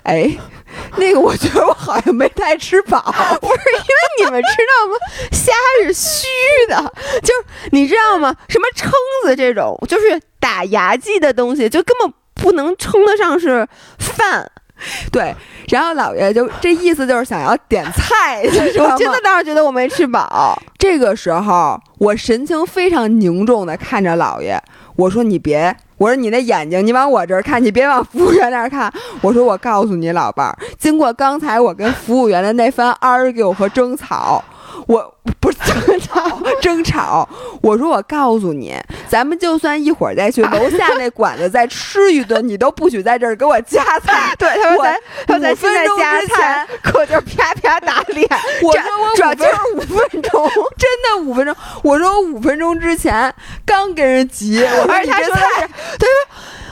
[0.02, 0.28] 哎，
[0.98, 3.00] 那个我觉得我好像没太吃饱。
[3.40, 4.96] ”不是因为你们知道吗？
[5.30, 5.52] 虾
[5.84, 6.26] 是虚
[6.68, 6.76] 的，
[7.22, 8.34] 就是你知道吗？
[8.48, 8.90] 什么蛏
[9.24, 13.64] 子这种，就是打牙祭的东西，就根本不能称得上是
[14.00, 14.50] 饭。
[15.10, 15.34] 对，
[15.68, 18.42] 然后老爷就这意思就是想要点菜，
[18.78, 20.60] 我真的当时觉得我没吃饱。
[20.78, 24.60] 这个时候，我神情非常凝重的看着老爷。
[24.96, 28.92] 我说你别，我说你那眼睛，你往我这儿看，你别往服务员那儿看。
[29.20, 34.42] 我说我告诉你老伴儿，经过刚才我跟服务员的那番 argue 和争吵。
[34.88, 37.28] 我不是争吵，争吵。
[37.60, 38.74] 我说我告诉你，
[39.06, 44.34] 咱们就算一会儿再去楼下那馆子再吃一顿，你都不许在这儿给我夹菜。
[44.40, 48.26] 对，他说咱，他说咱现在加菜，可就啪啪打脸。
[48.62, 51.54] 我说我主要就是五分钟， 真的五分钟。
[51.82, 53.32] 我说我五分钟之前
[53.66, 55.68] 刚跟人急，而且他说的是，
[55.98, 56.08] 对。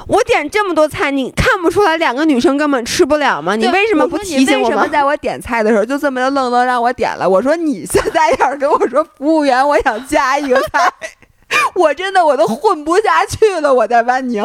[0.06, 3.56] 我点这么多菜，你看不出来两个女生根本吃不了吗？
[3.56, 4.68] 你为什么不提醒我？
[4.68, 7.28] 为什么在我点菜的时候就这么的愣愣让我点了？
[7.28, 10.90] 我说你现在要是跟我说服务员，我想加一个菜，
[11.74, 13.72] 我真的我都混不下去了。
[13.72, 14.44] 我在万宁，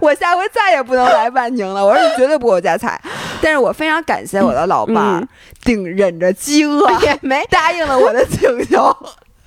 [0.00, 1.84] 我下回再也不能来万宁了。
[1.84, 3.00] 我说你绝对不给我加菜，
[3.42, 5.28] 但是我非常感谢我的老伴儿，
[5.64, 8.96] 顶忍着饥饿 也没答应了我的请求。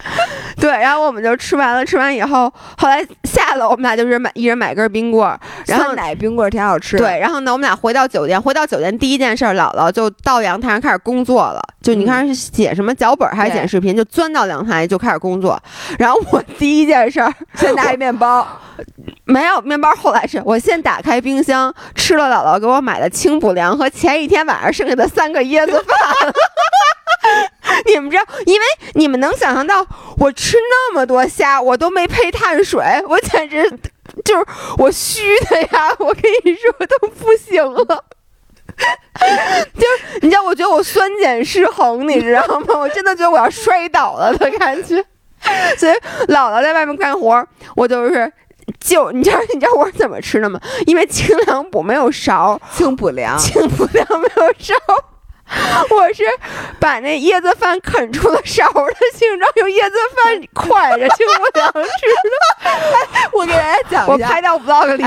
[0.61, 3.03] 对，然后我们就吃完了，吃完以后，后来
[3.45, 6.97] 下楼，我们俩就是买一人买根冰棍儿，然后奶冰棍儿挺好吃。
[6.97, 11.61] 对，然后呢，我们俩回到酒店，回到酒店第一件事，姥姥就到阳台上开始工作了。
[11.81, 15.61] 就你看是写什么脚本还是剪视频，就钻到阳台就开始工作。
[15.99, 17.19] 然后我第一件事
[17.55, 18.47] 先拿一面包，
[19.25, 26.33] 没有面包，后来是我先打开冰箱吃了姥姥给我买的清补凉和前一天晚上剩下的三个椰子饭。
[27.85, 29.85] 你们知道，因为你们能想象到
[30.17, 33.69] 我吃那么多虾，我都没配碳水， 我简直
[34.23, 34.45] 就是
[34.77, 35.89] 我虚的呀！
[35.99, 38.03] 我跟你说都不行了，
[39.73, 42.79] 就是你知道，我觉得我酸碱失衡，你知道吗？
[42.79, 45.03] 我真的觉得我要摔倒了的感觉。
[45.77, 45.93] 所以
[46.27, 47.45] 姥姥在外面干活，
[47.75, 48.31] 我就是
[48.79, 50.59] 就你知道你知道我是怎么吃的吗？
[50.87, 54.73] 因为清凉补没有勺，清补凉，清补凉没有勺。
[55.91, 56.23] 我是
[56.79, 63.29] 把那椰子饭啃出了勺的形状，用椰子饭蒯着清补凉吃的。
[63.31, 65.03] 我给大家讲一下，我拍到 vlog 里。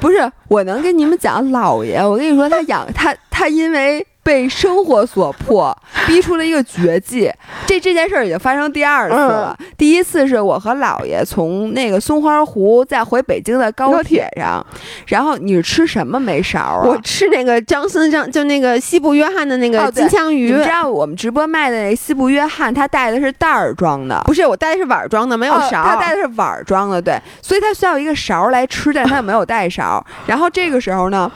[0.00, 4.06] 不是，我能跟你们讲，姥爷，我跟你说，他养他，他因为。
[4.30, 5.76] 被生活所迫，
[6.06, 7.28] 逼出了一个绝技。
[7.66, 9.58] 这这件事儿已经发生第二次了。
[9.76, 14.64] 第一次是我和姥爷从那个松花湖再回北京的高铁上，
[15.08, 16.82] 然后你是吃什么没勺啊？
[16.84, 20.52] 我吃那个张森张，就那个西部约翰的那个金枪鱼。
[20.52, 25.82] 你知道我们直播卖的那西部约翰，他带的是袋儿装的，不是我带的是碗装的，没有勺。
[25.82, 30.04] 他带的是碗装的，对，所以他需要一个勺来吃，但他又没有带勺。
[30.26, 31.28] 然后这个时候呢？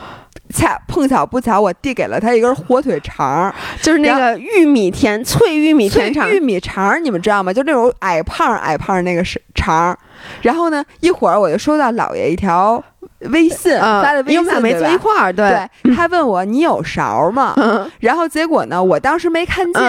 [0.55, 3.53] 恰碰巧不巧，我递给了他一根火腿肠，
[3.83, 7.53] 就是那个玉米甜脆玉米甜肠，玉米肠，你们知道吗？
[7.53, 9.99] 就那种矮胖矮胖的那个是肠。
[10.43, 12.83] 然后呢，一会儿我就收到姥爷一条。
[13.31, 15.33] 微信发的微信，因为我们俩没坐一块儿。
[15.33, 17.55] 对，他问我你有勺吗？
[18.01, 19.83] 然 后结果呢，我当时没看见。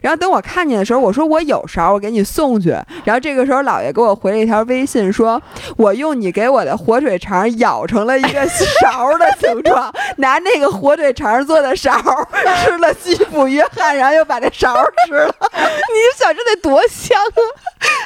[0.00, 2.70] 然后等我看见的时候，我说我有勺，我给你送去。
[3.04, 5.40] 然后这个时候，姥爷给我回了一条微信，说
[5.76, 11.92] 我用你给我的火腿肠咬成了一个勺的形状， 拿那个火腿肠做的勺
[12.64, 14.74] 吃了西普约翰，然后又把这勺
[15.06, 15.34] 吃了。
[15.52, 17.40] 你想这得多香啊！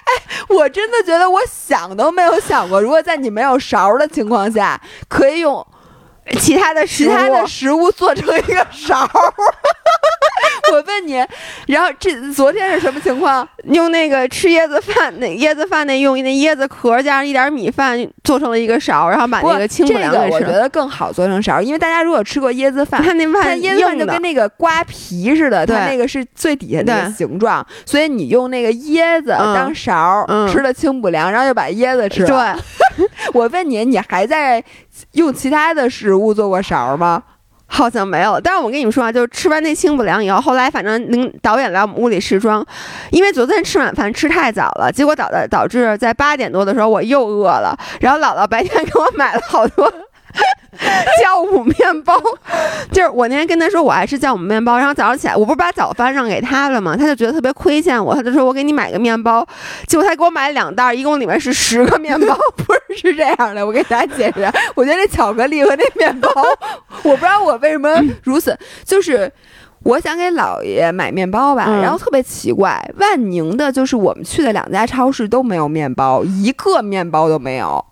[0.04, 4.73] 哎，我真的觉得我想都没有想过，如果在你没有勺的情况下。
[5.08, 5.66] 可以用
[6.38, 9.08] 其他的其他的食物做成一个勺。
[10.72, 11.22] 我问你，
[11.66, 13.46] 然后这昨天是什么情况？
[13.64, 20.34] 用那个吃椰子饭，那椰子饭那用那椰子壳加上一点米饭做成了一个勺，然后把那个清补凉给吃。
[20.34, 32.58] 我觉得更好做成勺，因为大家如果吃过椰子饭， 它那饭椰子饭就跟那个瓜皮似的，它那个是最底下那个形状，所以你用那个椰子当勺吃了清补凉，然后又把椰子吃了。
[33.32, 34.62] 我问你，你还在
[35.12, 37.22] 用其他的食物做过勺吗？
[37.66, 38.38] 好像没有。
[38.40, 42.64] 但是我跟你们说啊，就是吃完那清补凉以后，后来反正领导演来我们屋里试妆，
[43.10, 49.92] 因为昨天吃晚饭吃太早了，结果导导导致在八点多的时候我又饿了，然后姥姥白天给我买了好多。
[51.22, 52.20] 酵母面包，
[52.90, 56.96] 就是我那天跟他说我爱吃酵母面包，然后早上起来我不是把早饭让给他了吗？
[56.96, 59.46] 他就觉得特别亏欠我，他就说我给你买个面包，
[59.86, 63.64] 结果他给我买了两袋，一共里面是十个面包， 不是是这样的。
[63.64, 66.28] 我给大家解释，我觉得那巧克力和那面包，
[67.04, 67.88] 我不知道我为什么
[68.24, 69.30] 如此，就是
[69.84, 77.84] 我想给姥爷买面包吧，然后特别奇怪，万宁的就是我们去的两家超市都没有面包，一个面包都没有。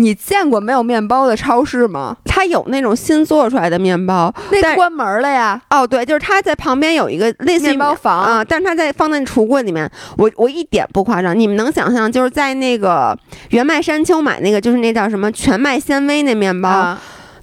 [0.00, 2.16] 你见过没有面包的超市吗？
[2.24, 5.60] 它有那种新做出来的面包，那关门了呀。
[5.70, 9.90] 哦，对，就是它在旁边有一个类似面包房啊，但是它在放在橱柜里面。
[10.16, 13.16] 我我一点不夸张，你们能想象就是在那个
[13.50, 16.96] 原麦山丘买那个，就是那叫什么全麦纤维那面包。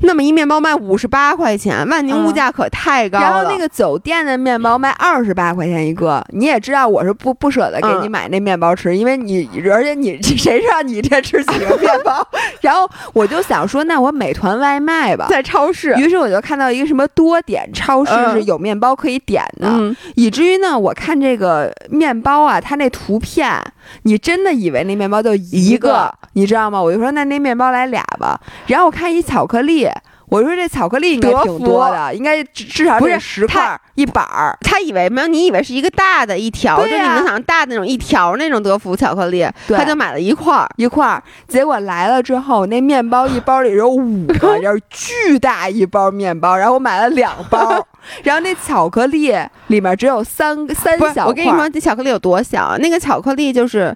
[0.07, 3.25] 那么一面包卖五十八块钱，万宁物价可太高了。
[3.25, 12.25] 然后那个酒店的面包卖二十八块钱一个，你也知道我是不不舍得给你买那面包吃，因为你而且你谁知道你这吃几个面包？
[12.61, 15.93] 然后我就想说，那我美团外卖吧，在超市。
[15.97, 19.67] 于是我就看到一个什么多点超市是有面包可以点的，
[20.15, 23.61] 以至于呢，我看这个面包啊，它那图片，
[24.03, 26.81] 你真的以为那面包就一个，你知道吗？
[26.81, 28.39] 我就说那那面包来俩吧。
[28.67, 29.89] 然后我看一巧克力。
[30.29, 34.57] 我说这巧克力应该挺多的，应该至少不是十块一板儿。
[34.61, 41.23] 他以为没有，你以为是一个大的一条，就你能想大的那种一条那种德芙巧克力，他就买了一块儿一块儿。
[41.47, 47.85] 结果来了之后，那面包一包里有五个， 就是巨大一包面包，然后我买了两包。
[48.23, 49.33] 然后那巧克力
[49.67, 51.25] 里面只有三三小块。
[51.25, 52.77] 我跟你说，这巧克力有多小？
[52.79, 53.95] 那个巧克力就是。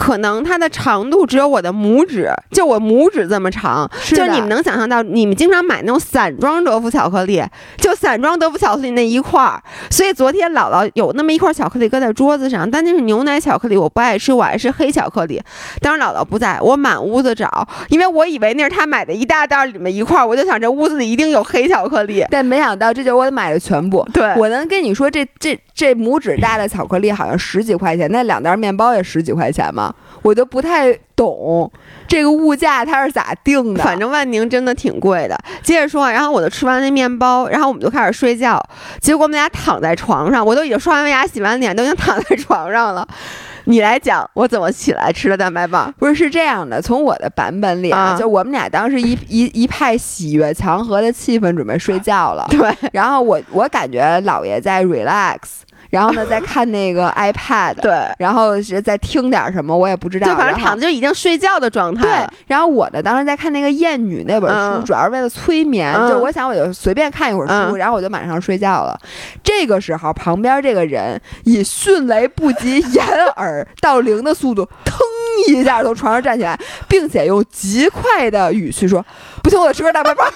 [0.00, 3.86] 可能它的长度只有我的拇指，就我拇指这么长。
[4.06, 7.44] 就你们能想象到，你们经常买那种散装德芙巧克力，
[7.76, 9.62] 就散装德芙巧克力那一块儿。
[9.90, 15.38] 所以昨天姥姥有那么一块巧克力搁在桌子上，但那是牛奶巧克力，我不爱吃，我爱吃黑巧克力。
[15.82, 24.08] 当时姥姥不在，我满屋子找，因为我以为那是她买的一大袋里面一块，我就想这屋子里一定有黑巧克力，但没想到这就是我买的全部。
[24.14, 29.96] 对，我能跟你说，这这这拇指大的巧克力好像十几块钱，那两袋面包也十几块钱吗？
[30.22, 31.70] 我就不太懂
[32.06, 35.38] 这个物价它是咋定的，反正万宁真的挺贵的。
[35.62, 38.62] 接着说，然后我就吃完那面包，然后我们就开始睡觉。
[39.00, 43.06] 结果我们俩躺在床上，我都已经刷完牙、洗完脸，都已经躺在床上了。
[43.64, 45.92] 你来讲，我怎么起来吃的蛋白棒？
[45.98, 52.46] 不是是这样的，从我的版本里啊，就我们俩当时一一一派喜悦祥和的气氛，准备睡觉了。
[52.50, 55.38] 对，然后我我感觉姥爷在 relax。
[55.90, 62.02] 然后呢，再看那个 iPad，对，然后是在听点什么，我也不知道，就反正躺着就已经睡觉的状态。
[62.02, 68.98] 对，然后我呢，当时在看那个《艳女》那本书，主要是为了催眠，就我想我就随便看一会儿书，然后我就马上睡觉了。
[69.42, 73.04] 这个时候，旁边这个人以迅雷不及掩
[73.36, 74.96] 耳盗铃的速度， 腾
[75.48, 79.04] 一下从床上站起来，并且用极快的语气说
[79.42, 80.26] ：“不行，我得吃根大白棒。”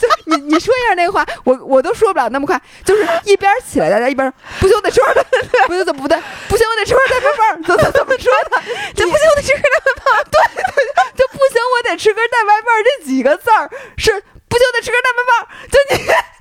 [0.00, 5.24] 就 你你说一下那个话，我我都说不了那么快，就是一边起来大家一边不行，我得吃根，
[5.66, 6.18] 不行怎么不对？
[6.48, 8.62] 不行，我得吃根大白棒，怎么 怎么说的？
[8.94, 14.10] 这不行，我得吃根蛋白棒， 对对，就不行，我得吃根蛋白棒，这几个字儿是
[14.48, 16.35] 不行，我得吃根蛋白棒，就你。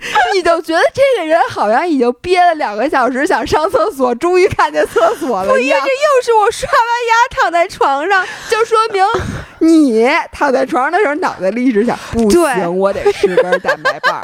[0.34, 5.52] 你就觉得这个人好像已经憋了两个小时想上厕所，终于看见厕所了。
[5.52, 6.78] 不，因为这又是我刷完
[7.08, 9.04] 牙躺在床上，就说明
[9.60, 14.20] 你躺在床上的时候脑袋里一直想： 不行，我得吃根蛋白棒。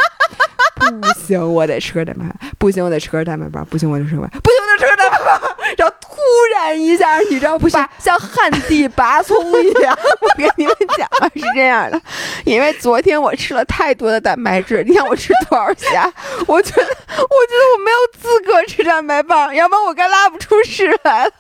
[0.77, 2.53] 不行，我得吃个蛋白棒。
[2.59, 3.65] 不行，我得吃根蛋白棒。
[3.67, 4.23] 不行，我得吃个。
[4.43, 5.41] 不行，我得吃个蛋白棒。
[5.77, 6.11] 然后突
[6.55, 7.69] 然一下，你知道不？
[7.69, 9.97] 像像旱地拔葱一样。
[10.21, 12.01] 我跟你们讲啊，是这样的，
[12.45, 14.85] 因为昨天我吃了太多的蛋白质。
[14.87, 16.13] 你看我吃多少下？
[16.47, 21.33] 我觉得，我觉得我没有资格吃蛋白棒，要不然我该拉不出屎来了。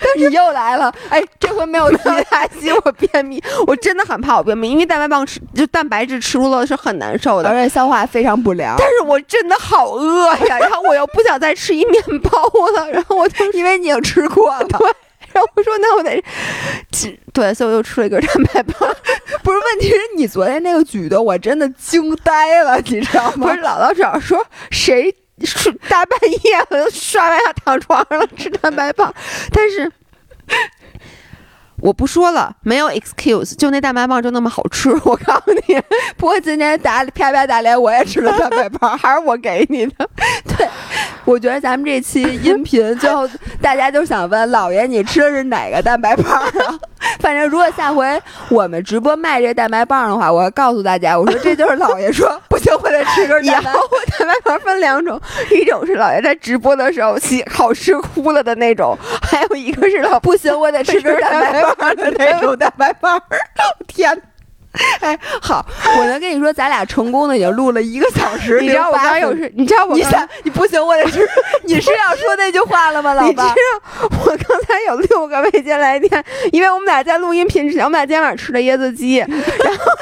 [0.00, 8.74] 但是你又来了，哎，这回没有其他吸我便秘，我真的很怕我便秘，因为蛋白棒吃就蛋白质吃多了是很难受的，而且消化非常不良。
[8.76, 12.42] 但是我真的好饿呀，然后我又不想再吃一面包
[12.74, 14.92] 了，然后我就因为你已经吃过了， 对，
[15.32, 16.22] 然后我说那我得，
[17.32, 18.94] 对，所以我又吃了一根蛋白棒。
[19.42, 23.46] 不是，问题是你昨天那个举动，我真的惊呆了，你知道吗？
[23.46, 25.14] 不是，姥姥只要说谁。
[25.88, 29.10] 大半夜我刷完牙躺床上了吃蛋白棒，
[29.50, 29.90] 但是
[31.80, 34.90] 我不说了，没有 excuse，就那蛋白棒就那么好吃。
[35.04, 35.80] 我告诉你，
[36.16, 40.08] 不过今天打啪啪打脸，我也吃了蛋白棒，还是我给你的。
[40.56, 40.68] 对，
[41.24, 43.28] 我觉得咱们这期音频最后
[43.60, 46.78] 大家就想问老爷，你吃的是哪个蛋白棒啊？
[47.20, 48.20] 反正如果下回
[48.50, 53.72] 我们直播卖这蛋白棒的话，我要告诉大家，我说这就是老爷说不行，我得吃根蛋白。
[53.72, 55.20] 蛋白棒分两种，
[55.50, 63.20] 一种是老爷在直播的时候喜好吃哭了的那种，还有一个是老不行，我得吃根蛋白棒的 那种蛋白棒。
[63.86, 64.20] 天！
[65.00, 65.66] 哎，好，
[65.98, 68.60] 我能跟你说，咱俩成功的也录了一个小时。
[68.62, 71.28] 你知道我刚有事，你知道我你想你不行，我得是。
[71.64, 73.44] 你是要说那句话了吗，老爸？
[73.44, 79.92] 你知道我刚才有六个未接来电，因为我们俩在录音频之前，我们俩今天晚上吃的椰子鸡，然后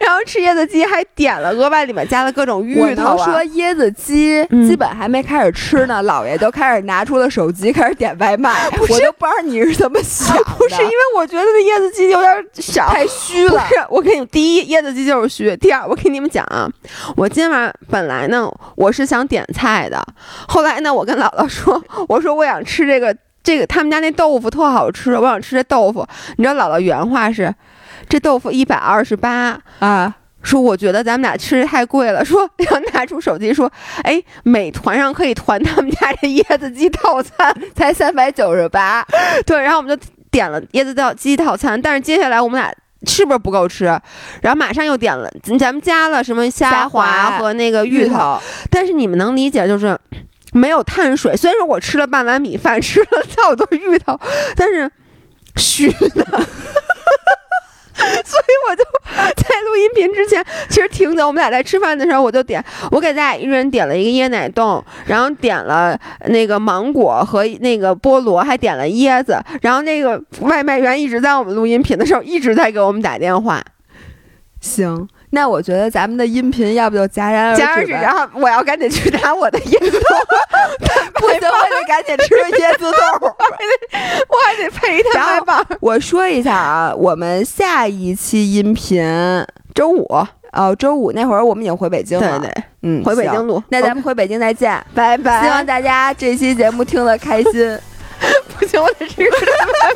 [0.00, 3.24] 然后吃椰子鸡还点了额外里面加了各种芋头啊。
[3.24, 10.44] 说椰子鸡基本还没开始吃呢，姥爷都开始拿出了手机开始点外卖，我都不知道你是怎么想的。
[10.58, 13.52] 不是因为我觉得那椰子鸡有点少，太虚了。
[13.52, 15.56] 不是，我给你第一椰子鸡就是虚。
[15.56, 16.68] 第二，我给你们讲啊，
[17.16, 20.04] 我今晚本来呢我是想点菜的，
[20.48, 26.06] 后来呢我跟姥姥说，我说我想吃这个这个他们家那豆腐特好吃，我想吃这豆腐。
[26.36, 27.54] 你知道姥姥原话是，
[28.08, 30.16] 这豆腐一百二十八啊。
[30.42, 32.22] 说我觉得咱们俩吃的太贵了。
[32.26, 33.70] 说要拿出手机说，
[34.02, 39.04] 哎，美团上可以团他们家这椰子鸡套餐，才三百九十八。
[39.44, 42.72] 对，然后我们就点了椰子鸡套餐，但是接下来我们俩。
[43.06, 43.84] 是不是不够吃？
[44.40, 48.40] 然后马上又点了，咱们加了什么虾滑和那个芋头。
[48.70, 49.96] 但是你们能理解，就是
[50.52, 51.36] 没有碳水。
[51.36, 53.06] 虽然说我吃了半碗米饭，吃了
[53.36, 54.18] 好多芋头，
[54.56, 54.90] 但是
[55.56, 56.26] 虚的。
[58.24, 58.84] 所以我就
[59.36, 61.26] 在录音频之前，其实挺早。
[61.26, 69.38] 我们俩在吃饭的时候，我就点，我给咱俩一人点了一个椰奶冻，然后点了那个芒果和那个菠萝，还点了椰子。
[69.62, 73.62] 然后那个外卖员一直在我们录音频的时候一直在给我们打电话。
[74.60, 75.08] 行。
[75.36, 80.06] 那我觉得咱们的音频要不就戛然而止，然后我要赶紧去拿我的椰子豆，
[81.12, 85.66] 不行，我得赶紧吃椰子豆， 我还得我还得配一蛋白棒。
[85.82, 89.04] 我说一下啊，我们下一期音频
[89.74, 90.06] 周五
[90.52, 93.62] 哦，周五那会儿我们已经回北京了，对对，嗯，回北京录。
[93.68, 95.42] 那咱们回北京再见，拜拜。
[95.42, 97.78] 希望大家这期节目听得开心。
[98.58, 99.92] 不行，我得吃个蛋白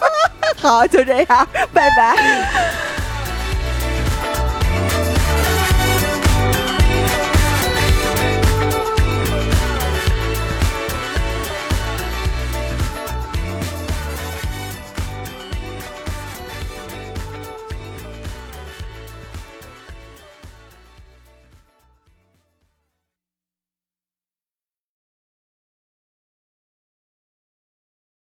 [0.00, 0.10] 棒。
[0.56, 2.97] 好，就这样，拜拜。